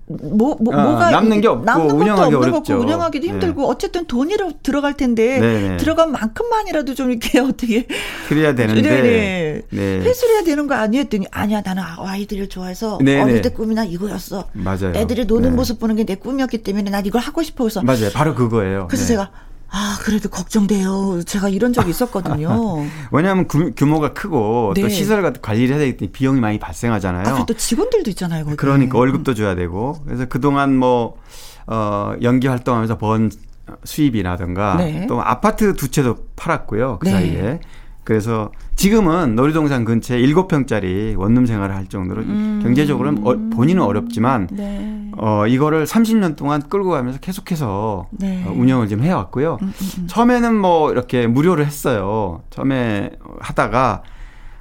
[0.08, 2.76] 뭐, 뭐 아, 가 남는 게 없고 남는 운영하기 없는 어렵죠.
[2.76, 3.32] 운영하기도 네.
[3.34, 3.68] 힘들고 네.
[3.68, 5.78] 어쨌든 돈이라 들어갈 텐데 네, 네.
[5.78, 7.88] 들어간 만큼만이라도 좀 이렇게 어떻게
[8.28, 9.82] 그래야 되는데 네, 네.
[10.01, 14.49] 회수해야 되는 거 아니었더니 아니야 나는 아이들을 좋아해서 어릴 때 꿈이나 이거였어.
[14.53, 14.93] 맞아요.
[14.93, 17.82] 애들이 노는 모습 보는 하는 게 내 꿈이었기 때문에 난 이걸 하고 싶어서.
[17.82, 18.12] 맞아요.
[18.14, 18.88] 바로 그거예요.
[18.88, 19.08] 그래서 네.
[19.08, 19.32] 제가
[19.70, 21.24] 아, 그래도 걱정돼요.
[21.26, 22.86] 제가 이런 적이 있었거든요.
[23.12, 24.82] 왜냐하면 규 모가 크고 네.
[24.82, 27.36] 또 시설 같은 관리를 해야 되기 때문에 비용이 많이 발생하잖아요.
[27.36, 28.46] 아, 또 직원들도 있잖아요.
[28.46, 28.56] 거기.
[28.58, 29.98] 그러니까 월급도 줘야 되고.
[30.06, 31.18] 그래서 그동안 뭐,
[31.68, 33.32] 어, 연기 활동하면서 번
[33.84, 35.08] 수입이라든가 네.
[35.08, 37.00] 또 아파트 두 채도 팔았고요.
[37.00, 37.12] 그 네.
[37.12, 37.60] 사이에.
[38.06, 42.60] 그래서 지금은 놀이동산 근처에 7평짜리 원룸 생활을 할 정도로 음.
[42.62, 45.10] 경제적으로는 어, 본인은 어렵지만 네.
[45.18, 48.43] 어 이거를 30년 동안 끌고 가면서 계속해서 네.
[48.45, 49.58] 어, 운영을 좀 해왔고요.
[49.60, 50.08] 음, 음, 음.
[50.08, 52.43] 처음에는 뭐 이렇게 무료를 했어요.
[52.51, 54.03] 처음에 하다가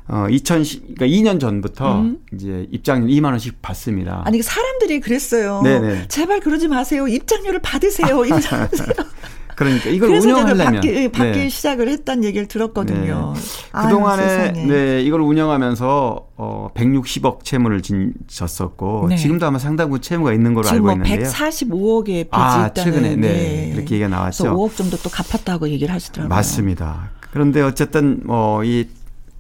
[0.09, 2.19] 어, 2010, 그러니까 2년 전부터 음.
[2.33, 4.23] 이제 입장료 2만 원씩 받습니다.
[4.27, 5.63] 아니, 사람들이 그랬어요.
[5.63, 6.09] 네네.
[6.09, 7.09] 제발 그러지 마세요.
[7.09, 8.23] 입장료를 받으세요.
[8.27, 8.69] 입장료.
[9.57, 11.49] 그러니까 이걸 운영하려면 받기, 받기 네.
[11.49, 13.35] 시작을 했다는 얘기를 들었거든요.
[13.35, 13.83] 네.
[13.83, 19.17] 그동안에 네, 이걸 운영하면서 어 160억 채무를 진졌었고 네.
[19.17, 21.29] 지금도 아마 상당부 채무가 있는 걸로 알고 뭐 있는데요.
[21.29, 23.29] 145억의 빚이 아, 있다는 최근에 네.
[23.29, 23.71] 네.
[23.75, 24.45] 그렇게 얘기가 나왔죠.
[24.45, 26.29] 5억 정도 또 갚았다고 얘기를 하시더라고요.
[26.29, 27.11] 맞습니다.
[27.31, 28.89] 그런데 어쨌든 뭐이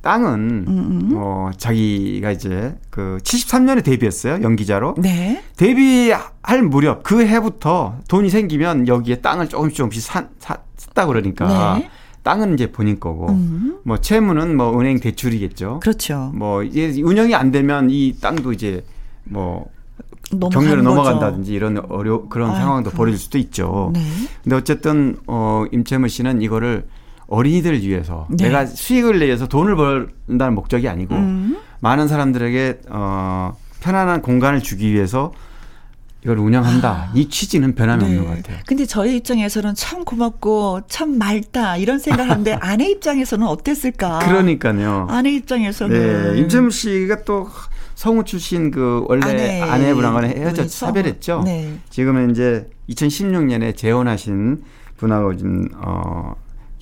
[0.05, 1.11] 땅은 음음.
[1.17, 4.97] 어 자기가 이제 그 73년에 데뷔했어요 연기자로.
[4.99, 5.43] 네.
[5.57, 11.89] 데뷔할 무렵 그 해부터 돈이 생기면 여기에 땅을 조금씩 조금씩 사, 사, 샀다 그러니까 네.
[12.23, 13.79] 땅은 이제 본인 거고 음.
[13.83, 15.81] 뭐 채무는 뭐 은행 대출이겠죠.
[15.81, 16.31] 그렇죠.
[16.35, 18.85] 뭐 운영이 안 되면 이 땅도 이제
[19.25, 19.71] 뭐
[20.53, 22.61] 경매로 넘어간다든지 이런 어려 그런 아이고.
[22.61, 23.91] 상황도 벌어질 수도 있죠.
[23.95, 24.01] 네.
[24.43, 26.85] 근데 어쨌든 어 임채무 씨는 이거를
[27.27, 28.45] 어린이들을 위해서 네.
[28.45, 31.59] 내가 수익을 내서 돈을 벌다는 목적이 아니고 음.
[31.81, 35.33] 많은 사람들에게 어 편안한 공간을 주기 위해서
[36.25, 36.91] 이걸 운영한다.
[36.91, 37.13] 아.
[37.15, 38.09] 이 취지는 변함이 네.
[38.09, 38.59] 없는 것 같아요.
[38.67, 44.21] 근데 저희 입장에서는 참 고맙고 참 맑다 이런 생각하는데 아내 입장에서는 어땠을까?
[44.21, 45.07] 그러니까요.
[45.11, 46.41] 아내 입장에서는 네.
[46.41, 47.49] 임재무 씨가 또
[47.95, 51.43] 성우 출신 그 원래 아내, 분하고 헤어져 사별했죠.
[51.45, 51.79] 네.
[51.91, 54.63] 지금은 이제 2016년에 재혼하신
[54.97, 56.35] 분하고 지금 어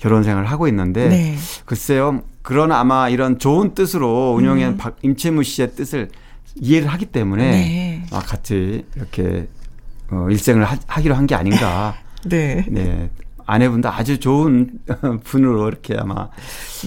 [0.03, 1.37] 결혼 생활을 하고 있는데 네.
[1.63, 2.23] 글쎄요.
[2.41, 4.77] 그런 아마 이런 좋은 뜻으로 운영한 음.
[4.77, 6.09] 박 임채무 씨의 뜻을
[6.55, 8.05] 이해를 하기 때문에 네.
[8.11, 9.47] 아, 같이 이렇게
[10.11, 11.95] 어, 일생을 하, 기로 한 게 아닌가.
[12.27, 12.65] 네.
[12.67, 13.09] 네.
[13.45, 14.71] 아내분도 아주 좋은
[15.23, 16.27] 분으로 이렇게 아마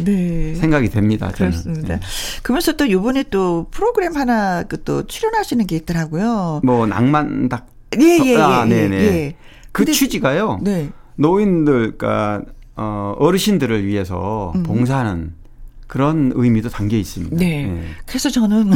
[0.04, 0.54] 네.
[0.54, 1.32] 생각이 됩니다.
[1.32, 1.52] 저는.
[1.52, 1.94] 그렇습니다.
[1.96, 2.00] 네.
[2.42, 6.60] 그러면서 또 이번에 또 프로그램 하나 그또 출연하시는 게 있더라고요.
[6.62, 7.66] 뭐 낭만닭.
[7.98, 8.36] 예, 예, 예.
[8.36, 8.96] 아, 네네.
[8.98, 9.02] 예.
[9.06, 9.36] 예.
[9.72, 10.58] 그 취지가요.
[10.60, 10.90] 네.
[11.16, 12.42] 노인들, 그러니까
[12.76, 14.62] 어, 어르신들을 위해서 음.
[14.62, 15.34] 봉사하는
[15.86, 17.36] 그런 의미도 담겨 있습니다.
[17.36, 17.64] 네.
[17.66, 17.82] 네.
[18.06, 18.72] 그래서 저는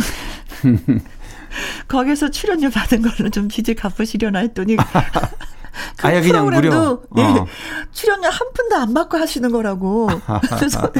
[1.89, 4.77] 거기서 출연료 받은 걸로 좀 빚을 갚으시려나 했더니
[5.97, 7.03] 그 아예 그냥 무료.
[7.17, 7.47] 예, 어.
[7.93, 10.09] 출연료 한 푼도 안 받고 하시는 거라고.
[10.59, 10.93] 그래서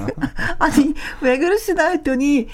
[0.59, 2.49] 아니 왜 그러시나 했더니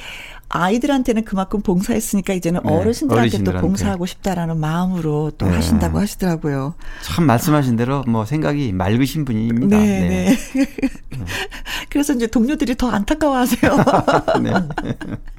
[0.48, 5.54] 아이들한테는 그만큼 봉사했으니까 이제는 네, 어르신들한테, 또 봉사하고 싶다라는 마음으로 또 네.
[5.54, 6.74] 하신다고 하시더라고요.
[7.02, 9.76] 참 말씀하신 대로 뭐 생각이 맑으신 분입니다.
[9.76, 10.36] 네, 네.
[10.54, 10.66] 네.
[11.90, 13.76] 그래서 이제 동료들이 더 안타까워하세요.
[14.42, 14.52] 네.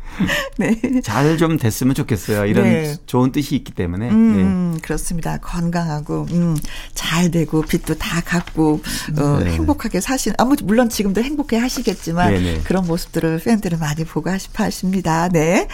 [0.58, 0.76] 네.
[1.02, 2.46] 잘 좀 됐으면 좋겠어요.
[2.46, 2.96] 이런 네.
[3.06, 4.10] 좋은 뜻이 있기 때문에.
[4.10, 4.82] 음, 네.
[4.82, 5.38] 그렇습니다.
[5.38, 6.58] 건강하고, 음,
[6.96, 8.82] 잘 되고, 빚도 다 갚고,
[9.20, 9.52] 어, 네.
[9.52, 12.54] 행복하게 사신, 아무, 물론 지금도 행복해 하시겠지만, 네네.
[12.54, 12.62] 네.
[12.64, 15.30] 그런 모습들을 팬들은 많이 보고 싶어 하십니다.
[15.30, 15.68] 네.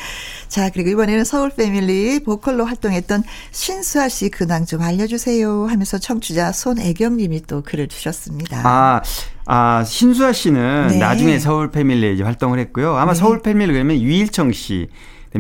[0.50, 7.18] 자, 그리고 이번에는 서울 패밀리 보컬로 활동했던 신수아 씨 근황 좀 알려주세요 하면서 청취자 손애경
[7.18, 8.62] 님이 또 글을 주셨습니다.
[8.64, 9.02] 아,
[9.46, 10.98] 아, 신수아 씨는 네.
[10.98, 12.96] 나중에 서울 패밀리에 이제 활동을 했고요.
[12.96, 13.20] 아마 네.
[13.20, 14.88] 서울 패밀리 그러면 유일청 씨.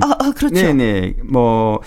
[0.01, 0.55] 아, 아 그렇죠.
[0.55, 1.13] 네 네.
[1.23, 1.79] 뭐,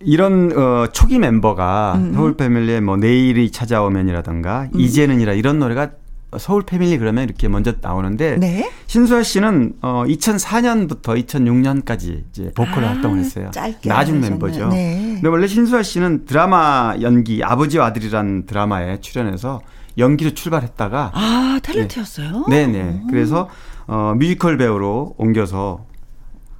[0.00, 2.14] 이런 어 초기 멤버가 음.
[2.14, 4.80] 서울 패밀리에 뭐 내일이 찾아오면이라던가 음.
[4.80, 5.90] 이제는이라 이런 노래가
[6.38, 8.70] 서울 패밀리 그러면 이렇게 먼저 나오는데 네?
[8.86, 13.50] 신수아 씨는 어 2004년부터 2006년까지 이제 보컬 아, 활동을 했어요.
[13.84, 14.68] 나중 멤버죠.
[14.68, 15.12] 네.
[15.14, 19.60] 근데 원래 신수아 씨는 드라마 연기 아버지와 아들이란 드라마에 출연해서
[19.98, 22.48] 연기로 출발했다가 아 탤런트였어요.
[22.48, 23.02] 네, 네.
[23.10, 23.48] 그래서
[23.86, 25.86] 어 뮤지컬 배우로 옮겨서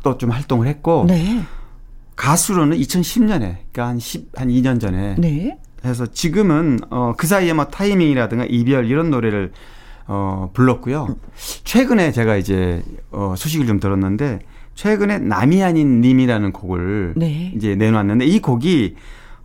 [0.02, 1.42] 또 좀 활동을 했고 네.
[2.16, 5.58] 가수로는 2010년에 그러니까 한 10, 한 2년 전에 네.
[5.84, 9.52] 해서 지금은 어, 그 사이에 뭐 타이밍이라든가 이별 이런 노래를
[10.06, 11.16] 어, 불렀고요.
[11.64, 14.40] 최근에 제가 이제 어, 소식을 좀 들었는데
[14.74, 17.52] 최근에 남이 아닌 님이라는 곡을 네.
[17.54, 18.96] 이제 내놨는데 이 곡이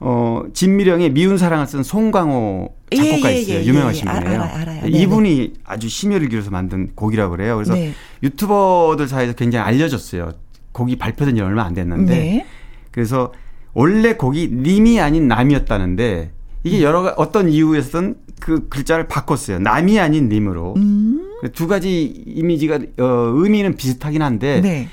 [0.07, 3.55] 어, 진미령의 미운 사랑을 쓴 송광호 작곡가 예, 예, 있어요.
[3.55, 4.13] 예, 예, 유명하신 예.
[4.13, 4.41] 분이에요.
[4.43, 4.85] 알아, 알아요.
[4.85, 5.53] 이분이 네네.
[5.63, 7.55] 아주 심혈을 기울여서 만든 곡이라고 그래요.
[7.55, 7.91] 그래서 네.
[8.21, 10.33] 유튜버들 사이에서 굉장히 알려졌어요.
[10.73, 12.13] 곡이 발표된 지 얼마 안 됐는데.
[12.13, 12.45] 네.
[12.91, 13.33] 그래서
[13.73, 16.33] 원래 곡이 님이 아닌 남이었다는데
[16.63, 19.57] 이게 여러 어떤 이유에서든 그 글자를 바꿨어요.
[19.57, 20.75] 남이 아닌 님으로.
[20.77, 21.31] 음.
[21.41, 24.87] 그두 가지 이미지가 어 의미는 비슷하긴 한데 네.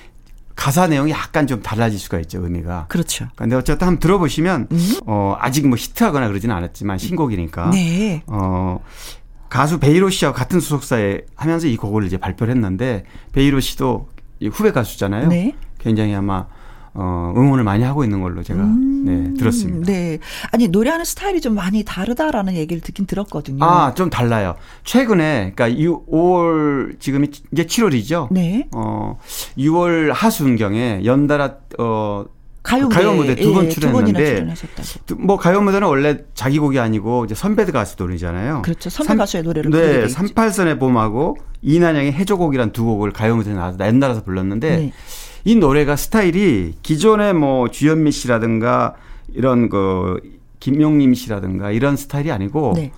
[0.62, 2.86] 가사 내용이 약간 좀 달라질 수가 있죠, 의미가.
[2.88, 3.26] 그렇죠.
[3.34, 4.96] 근데 어쨌든 한번 들어보시면 음.
[5.06, 7.70] 어 아직 뭐 히트하거나 그러지는 않았지만 신곡이니까.
[7.70, 8.22] 네.
[8.28, 8.78] 어
[9.48, 13.02] 가수 베이로 씨와 같은 소속사에 하면서 이 곡을 이제 발표를 했는데
[13.32, 14.08] 베이로 씨도
[14.52, 15.30] 후배 가수잖아요.
[15.30, 15.52] 네.
[15.80, 16.46] 굉장히 아마
[16.94, 19.90] 어, 응원을 많이 하고 있는 걸로 제가 음, 네, 들었습니다.
[19.90, 20.18] 네.
[20.50, 23.64] 아니, 노래하는 스타일이 좀 많이 다르다라는 얘기를 듣긴 들었거든요.
[23.64, 24.56] 아, 좀 달라요.
[24.84, 28.28] 최근에, 그러니까 6월, 지금 이제 7월이죠?
[28.30, 28.68] 네.
[28.72, 29.18] 어,
[29.56, 32.26] 6월 하순경에 연달아, 어,
[32.62, 34.54] 가요, 가요 무대 두번 예, 출연했는데
[35.18, 38.62] 뭐 가요 무대는 원래 자기 곡이 아니고 이제 선배들 가수 노래잖아요.
[38.62, 38.88] 그렇죠.
[38.88, 44.76] 선배 가수의 노래를 네, 38선의 봄하고 이난영의 해조곡이란 두 곡을 가요 무대에 나와서 연달아서 불렀는데
[44.76, 44.92] 네.
[45.44, 48.94] 이 노래가 스타일이 기존의 뭐 주현미 씨라든가
[49.34, 50.20] 이런 그
[50.60, 52.92] 김용림 씨라든가 이런 스타일이 아니고 네.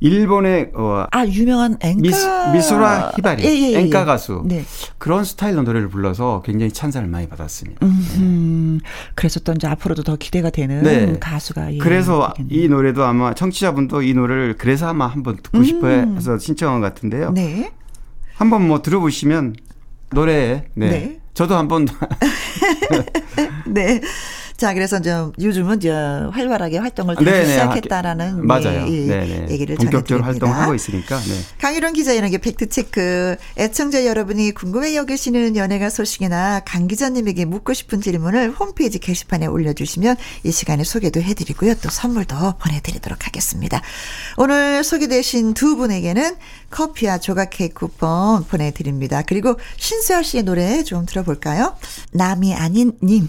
[0.00, 4.64] 일본의 어, 아 유명한 엔카 미스, 미소라 히바리 예, 예, 예, 엔카 가수 네.
[4.98, 7.86] 그런 스타일로 노래를 불러서 굉장히 찬사를 많이 받았습니다.
[7.86, 8.88] 음, 네.
[9.14, 11.16] 그래서 또 이제 앞으로도 더 기대가 되는 네.
[11.20, 12.64] 가수가 예, 그래서 되겠네요.
[12.64, 15.64] 이 노래도 아마 청취자분도 이 노래를 그래서 아마 한번 듣고 음.
[15.64, 17.30] 싶어해서 신청한 것 같은데요.
[17.30, 17.70] 네.
[18.34, 19.54] 한번 뭐 들어보시면
[20.10, 21.21] 노래에 네.
[21.32, 21.34] 네.
[21.34, 21.86] 저도 한번
[23.66, 24.00] 네.
[24.62, 27.48] 자, 그래서 좀 요즘은 저 활발하게 활동을 다시 네네.
[27.48, 28.84] 시작했다라는 맞아요.
[28.86, 29.46] 네, 네네.
[29.50, 31.18] 얘기를 본격적으로 활동하고 있으니까.
[31.18, 31.34] 네.
[31.58, 33.34] 강일홍 기자 연예계 팩트 체크.
[33.58, 40.52] 애청자 여러분이 궁금해 여기시는 연예가 소식이나 강 기자님에게 묻고 싶은 질문을 홈페이지 게시판에 올려주시면 이
[40.52, 41.74] 시간에 소개도 해드리고요.
[41.82, 43.82] 또 선물도 보내드리도록 하겠습니다.
[44.36, 46.36] 오늘 소개되신 두 분에게는
[46.70, 49.22] 커피와 조각 케이크 쿠폰 보내드립니다.
[49.26, 51.74] 그리고 신수아 씨의 노래 좀 들어볼까요?
[52.12, 53.28] 남이 아닌 님.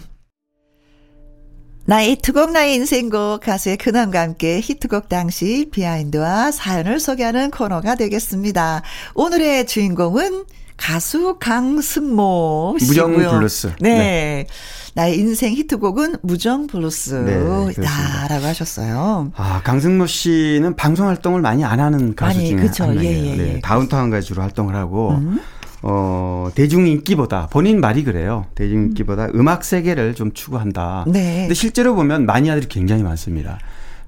[1.85, 8.83] 나의 히트곡 나의 인생곡 가수의 근황과 함께 히트곡 당시 비하인드와 사연을 소개하는 코너가 되겠습니다.
[9.15, 10.45] 오늘의 주인공은
[10.77, 13.07] 가수 강승모 씨고요.
[13.07, 13.73] 무정 블루스.
[13.81, 13.97] 네.
[13.97, 14.47] 네.
[14.95, 19.31] 나의 인생 히트곡은 무정 블루스다라고 네, 하셨어요.
[19.35, 22.87] 아 강승모 씨는 방송 활동을 많이 안 하는 가수 중에 그쵸.
[22.87, 23.03] 명이에요.
[23.05, 23.59] 예, 예, 네, 예.
[23.59, 25.39] 다운타운 가 주로 활동을 하고 음.
[25.83, 28.45] 어, 대중 인기보다 본인 말이 그래요.
[28.55, 29.47] 대중 인기보다 음.
[29.47, 31.03] 악 세계를 좀 추구한다.
[31.07, 31.41] 네.
[31.41, 33.59] 근데 실제로 보면 마니아들이 굉장히 많습니다.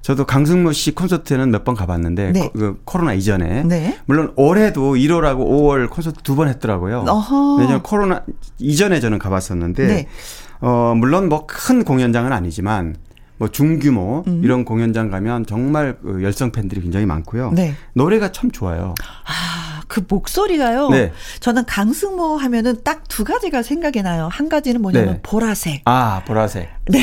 [0.02, 2.40] 저도 강승모 씨 콘서트는 몇 번 가봤는데 네.
[2.40, 3.98] 코, 그 코로나 이전에 네.
[4.06, 7.04] 물론 올해도 1월하고 5월 콘서트 두 번 했더라고요.
[7.08, 7.56] 어허.
[7.56, 8.22] 왜냐하면 코로나
[8.58, 10.06] 이전에 저는 가봤었는데 네.
[10.60, 12.96] 어 물론 뭐 큰 공연장은 아니지만
[13.38, 14.40] 뭐 중규모 음.
[14.44, 17.50] 이런 공연장 가면 정말 그 열성 팬들이 굉장히 많고요.
[17.52, 17.74] 네.
[17.92, 18.94] 노래가 참 좋아요.
[19.26, 19.65] 아.
[19.86, 20.88] 그 목소리가요.
[20.90, 21.12] 네.
[21.40, 24.28] 저는 강승모 하면은 딱 두 가지가 생각이 나요.
[24.30, 25.20] 한 가지는 뭐냐면 네.
[25.22, 25.80] 보라색.
[25.86, 26.68] 아, 보라색.
[26.86, 27.00] 네.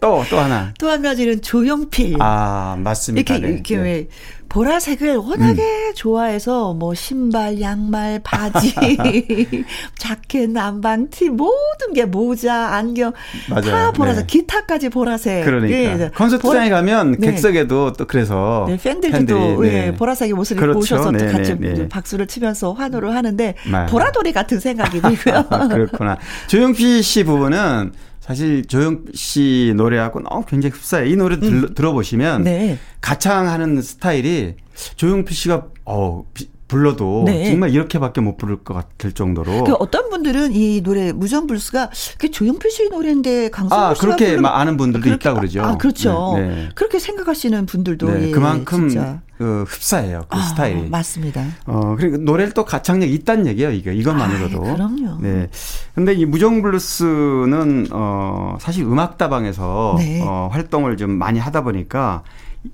[0.00, 0.72] 또, 또 하나.
[0.78, 2.16] 또 한 가지는 조용필.
[2.20, 3.34] 아, 맞습니다.
[3.34, 3.52] 이렇게, 네.
[3.54, 3.82] 이렇게 네.
[3.82, 4.08] 왜
[4.48, 5.94] 보라색을 워낙에 음.
[5.94, 8.74] 좋아해서 뭐 신발, 양말, 바지,
[9.98, 13.12] 자켓, 남방티 모든 게 모자, 안경
[13.50, 13.62] 맞아요.
[13.62, 14.38] 다 보라색, 네.
[14.38, 15.44] 기타까지 보라색.
[15.44, 16.76] 그러니까 예, 콘서트장에 보라...
[16.76, 17.30] 가면 네.
[17.30, 19.88] 객석에도 또 그래서 네, 팬들도 또 네.
[19.88, 20.78] 예, 보라색의 모습을 그렇죠.
[20.78, 23.54] 보셔서 또 네, 같이 네, 박수를 치면서 환호를 하는데
[23.90, 25.44] 보라돌이 같은 생각이 들고요.
[25.68, 26.16] 그렇구나.
[26.46, 27.92] 조용필 씨 부분은
[28.28, 31.10] 사실 조영 씨 노래하고 너무 굉장히 흡사해요.
[31.10, 31.74] 이 노래 들, 음.
[31.74, 32.78] 들어보시면 네.
[33.00, 34.56] 가창하는 스타일이
[34.96, 36.24] 조용필 씨가 어
[36.68, 37.46] 불러도 네.
[37.46, 39.64] 정말 이렇게밖에 못 부를 것 같을 정도로.
[39.64, 44.46] 그 어떤 분들은 이 노래 무정불스가 그 조용필 씨 노래인데 강성호 아, 씨가 그렇게 부르...
[44.46, 45.62] 아는 분들도 있다 그러죠.
[45.62, 46.34] 아 그렇죠.
[46.36, 46.68] 네, 네.
[46.74, 50.88] 그렇게 생각하시는 분들도 네, 예, 그만큼 그 흡사해요 그 아, 스타일이.
[50.90, 51.44] 맞습니다.
[51.66, 54.58] 어 그리고 노래를 또 가창력 있다는 얘기예요 이게 이것만으로도.
[54.68, 55.18] 아, 그럼요.
[55.20, 55.48] 네.
[55.94, 60.20] 근데 이 무정 블루스는 어 사실 음악다방에서 네.
[60.24, 62.24] 어 활동을 좀 많이 하다 보니까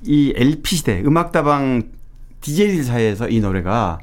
[0.05, 1.83] 이 LP 시대 음악다방
[2.41, 3.99] DJ들 사이에서 이 노래가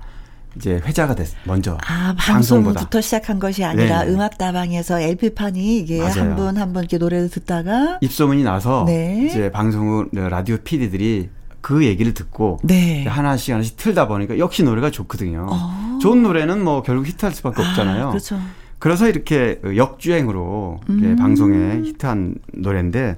[0.56, 4.12] 이제 회자가 됐 먼저 아 방송부터 시작한 것이 아니라 네.
[4.12, 9.28] 음악 다방에서 LP 판이 이게 한분 한 분 이렇게 노래를 듣다가 입소문이 나서 네.
[9.30, 11.30] 이제 방송을 라디오 PD들이
[11.62, 13.06] 그 얘기를 듣고 네.
[13.06, 15.48] 하나씩 하나씩 틀다 보니까 역시 노래가 좋거든요.
[15.50, 16.00] 어.
[16.02, 18.10] 좋은 노래는 뭐 결국 히트할 수밖에 아, 없잖아요.
[18.10, 18.40] 그렇죠.
[18.80, 21.16] 그래서 이렇게 역주행으로 음.
[21.18, 23.16] 방송에 히트한 노래인데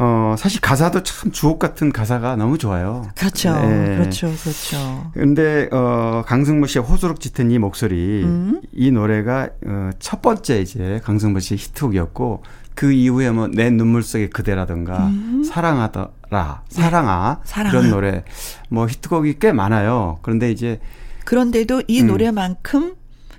[0.00, 3.04] 어, 사실 가사도 참 주옥 같은 가사가 너무 좋아요.
[3.16, 3.52] 그렇죠.
[3.60, 3.96] 네.
[3.96, 4.32] 그렇죠.
[4.40, 5.10] 그렇죠.
[5.12, 8.60] 근데, 어, 강승모 씨의 호소록 짙은 이 목소리, 음?
[8.72, 12.44] 이 노래가, 어, 첫 번째 이제 강승모 씨의 히트곡이었고,
[12.78, 15.42] 그 이후에 뭐, 내 눈물 속의 그대라든가, 음?
[15.42, 17.68] 사랑하더라, 사랑아, 네.
[17.70, 18.22] 이런 노래,
[18.68, 20.20] 뭐, 히트곡이 꽤 많아요.
[20.22, 20.78] 그런데 이제.
[21.24, 22.06] 그런데도 이 음.
[22.06, 22.94] 노래만큼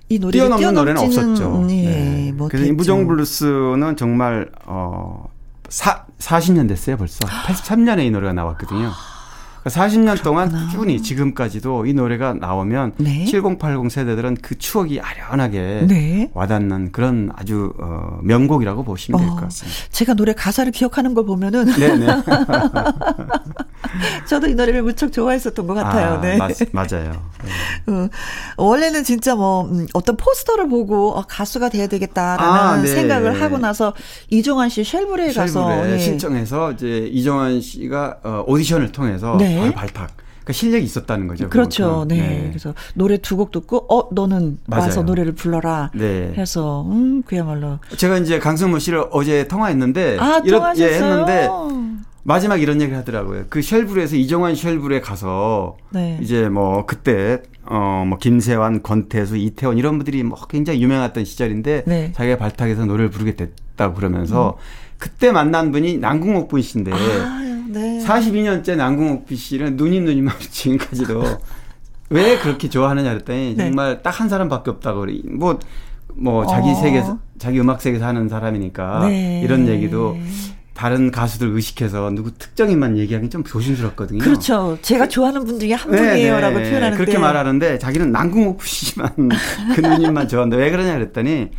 [0.10, 1.64] 이 노래를 뛰어넘는 노래는 없었죠.
[1.70, 2.48] 네, 네.
[2.50, 5.30] 그래서 이 무정 블루스는 정말, 어,
[5.70, 7.20] 사, 40년 됐어요, 벌써.
[7.26, 8.92] 83년에 이 노래가 나왔거든요.
[9.66, 10.24] 40년 그러니까 그렇구나.
[10.24, 13.26] 동안 꾸준히 지금까지도 이 노래가 나오면 네.
[13.26, 16.32] 7080 세대들은 그 추억이 아련하게 네.
[16.34, 19.78] 와닿는 그런 아주 어, 명곡이라고 보시면 될것 어, 같습니다.
[19.92, 22.08] 제가 노래 가사를 기억하는 걸 보면은 네네.
[24.28, 26.16] 저도 이 노래를 무척 좋아했었던 것 같아요.
[26.18, 26.38] 아, 네.
[26.38, 27.12] 맞, 맞아요.
[27.86, 27.94] 네.
[28.58, 32.88] 어, 원래는 진짜 뭐 음, 어떤 포스터를 보고 어, 가수가 돼야 되겠다라는 아, 네.
[32.88, 33.94] 생각을 하고 나서
[34.30, 35.98] 이종환 씨 쉘브레에 가서 네.
[35.98, 39.60] 신청해서 이제 이종환 씨가 어, 오디션을 통해서 네.
[39.60, 40.12] 바로 발탁.
[40.44, 41.50] 그러니까 실력이 있었다는 거죠.
[41.50, 42.06] 그렇죠.
[42.08, 42.16] 네.
[42.16, 42.46] 네.
[42.50, 44.84] 그래서 노래 두 곡 듣고 어 너는 맞아요.
[44.86, 45.92] 와서 노래를 불러라.
[45.94, 46.34] 네.
[46.36, 51.48] 해서 음 그야말로 제가 이제 강승모 씨를 어제 통화했는데 아, 이런 예 했는데
[52.24, 53.46] 마지막 이런 얘기를 하더라고요.
[53.50, 56.20] 그 쉘브레에서 이정환 쉘브레 가서 네.
[56.22, 62.12] 이제 뭐 그때 어뭐 김세환, 권태수, 이태원 이런 분들이 뭐 굉장히 유명했던 시절인데 네.
[62.14, 64.62] 자기가 발탁해서 노래를 부르게 됐다고 그러면서 음.
[64.98, 67.40] 그때 만난 분이 남궁옥 분이신데 아,
[67.70, 68.04] 네.
[68.06, 71.24] 42년째 남궁옥 씨는 누님 누님하고 지금까지도
[72.10, 73.66] 왜 그렇게 좋아하느냐 그랬더니 네.
[73.66, 75.22] 정말 딱 한 사람밖에 없다고 그래.
[75.32, 75.60] 뭐,
[76.16, 76.76] 뭐, 자기 어.
[76.76, 77.04] 세계,
[77.38, 79.42] 자기 음악 세계 사는 사람이니까 네.
[79.44, 80.18] 이런 얘기도
[80.80, 84.20] 다른 가수들 의식해서 누구 특정인만 얘기하기 좀 조심스럽거든요.
[84.20, 84.78] 그렇죠.
[84.82, 86.70] 제가 좋아하는 분 중에 한 분이에요라고 네, 네.
[86.70, 89.10] 표현하는데 그렇게 말하는데 자기는 남궁옥 씨만
[89.76, 90.56] 그 누님만 좋아한다.
[90.56, 91.50] 왜 그러냐 그랬더니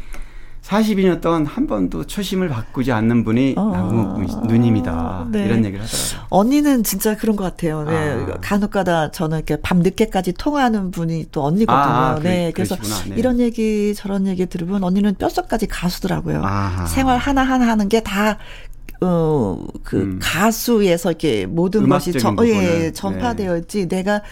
[0.62, 3.70] 42년 동안 한 번도 초심을 바꾸지 않는 분이 어.
[3.72, 5.28] 나무 누님이다.
[5.32, 5.44] 네.
[5.44, 6.26] 이런 얘기를 하더라고요.
[6.30, 7.84] 언니는 진짜 그런 것 같아요.
[7.84, 7.94] 네.
[7.94, 8.38] 아.
[8.40, 11.76] 간혹가다 저는 이렇게 밤 늦게까지 통화하는 분이 또 언니거든요.
[11.76, 12.52] 아, 네.
[12.54, 13.16] 그래, 서 네.
[13.16, 16.42] 이런 얘기 저런 얘기 들으면 언니는 뼛속까지 가수더라고요.
[16.42, 16.86] 아하.
[16.86, 18.38] 생활 하나 하나 하는 게 다
[19.00, 20.18] 어, 그 음.
[20.22, 23.88] 가수에서 이렇게 모든 것이 전, 예, 전파되어 있지.
[23.88, 23.96] 네.
[23.96, 24.22] 내가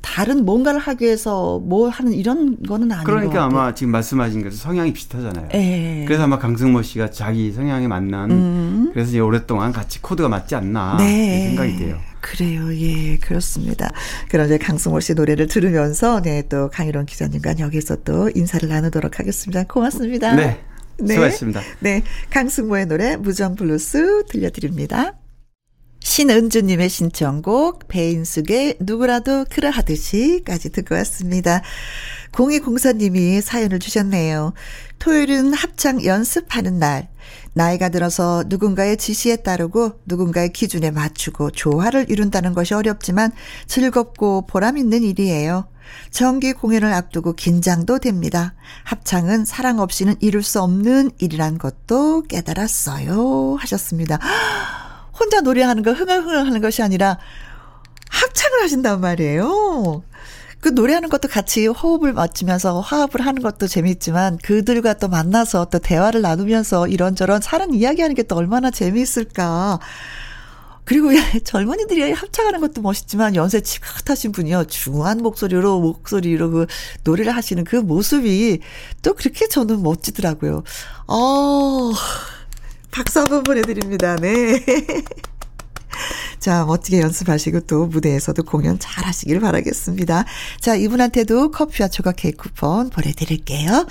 [0.00, 4.92] 다른 뭔가를 하기 위해서 뭐 하는 이런 거는 아닌 그러니까 아마 지금 말씀하신 것처럼 성향이
[4.92, 5.48] 비슷하잖아요.
[5.52, 6.04] 에 예.
[6.04, 8.90] 그래서 아마 강승모 씨가 자기 성향에 맞는 음.
[8.92, 11.48] 그래서 이제 오랫동안 같이 코드가 맞지 않나 네.
[11.48, 11.98] 생각이 돼요.
[12.20, 12.74] 그래요.
[12.74, 13.88] 예, 그렇습니다.
[14.28, 19.64] 그럼 이제 강승모 씨 노래를 들으면서 네, 또 강일홍 기자님과 여기서 또 인사를 나누도록 하겠습니다.
[19.64, 20.34] 고맙습니다.
[20.34, 20.60] 네.
[21.00, 21.14] 네.
[21.14, 21.62] 수고하셨습니다.
[21.80, 22.02] 네.
[22.30, 25.14] 강승모의 노래 무정 블루스 들려드립니다.
[26.00, 31.62] 신은주님의 신청곡 배인숙의 누구라도 그러하듯이까지 듣고 왔습니다.
[32.32, 34.52] 0204님이 사연을 주셨네요.
[34.98, 37.08] 토요일은 합창 연습하는 날.
[37.52, 43.32] 나이가 들어서 누군가의 지시에 따르고 누군가의 기준에 맞추고 조화를 이룬다는 것이 어렵지만
[43.66, 45.68] 즐겁고 보람 있는 일이에요.
[46.10, 48.54] 정기 공연을 앞두고 긴장도 됩니다.
[48.84, 53.56] 합창은 사랑 없이는 이룰 수 없는 일이란 것도 깨달았어요.
[53.60, 54.18] 하셨습니다.
[55.18, 57.18] 혼자 노래하는 거 흥얼흥얼 하는 것이 아니라
[58.10, 60.02] 합창을 하신단 말이에요.
[60.60, 66.20] 그 노래하는 것도 같이 호흡을 맞추면서 화합을 하는 것도 재밌지만 그들과 또 만나서 또 대화를
[66.22, 69.78] 나누면서 이런저런 사랑 이야기하는 게 또 얼마나 재미있을까.
[70.88, 71.10] 그리고
[71.44, 74.64] 젊은이들이 합창하는 것도 멋있지만 연세 지긋하신 분이요.
[74.64, 76.66] 중후한 목소리로, 목소리로 그
[77.04, 78.60] 노래를 하시는 그 모습이
[79.02, 80.64] 또 그렇게 저는 멋지더라고요.
[81.08, 81.92] 어,
[82.90, 84.16] 박수 한번 보내드립니다.
[84.16, 84.64] 네.
[86.38, 90.24] 자, 멋지게 연습하시고 또 무대에서도 공연 잘 하시길 바라겠습니다.
[90.60, 93.86] 자, 이분한테도 커피와 초과 케이크 쿠폰 보내드릴게요.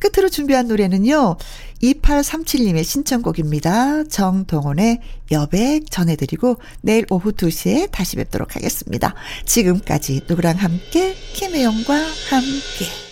[0.00, 1.36] 끝으로 준비한 노래는요.
[1.82, 4.04] 2837님의 신청곡입니다.
[4.04, 5.00] 정동원의
[5.32, 9.14] 여백 전해드리고 내일 오후 2시에 다시 뵙도록 하겠습니다.
[9.44, 11.94] 지금까지 누구랑 함께 김혜영과
[12.30, 13.11] 함께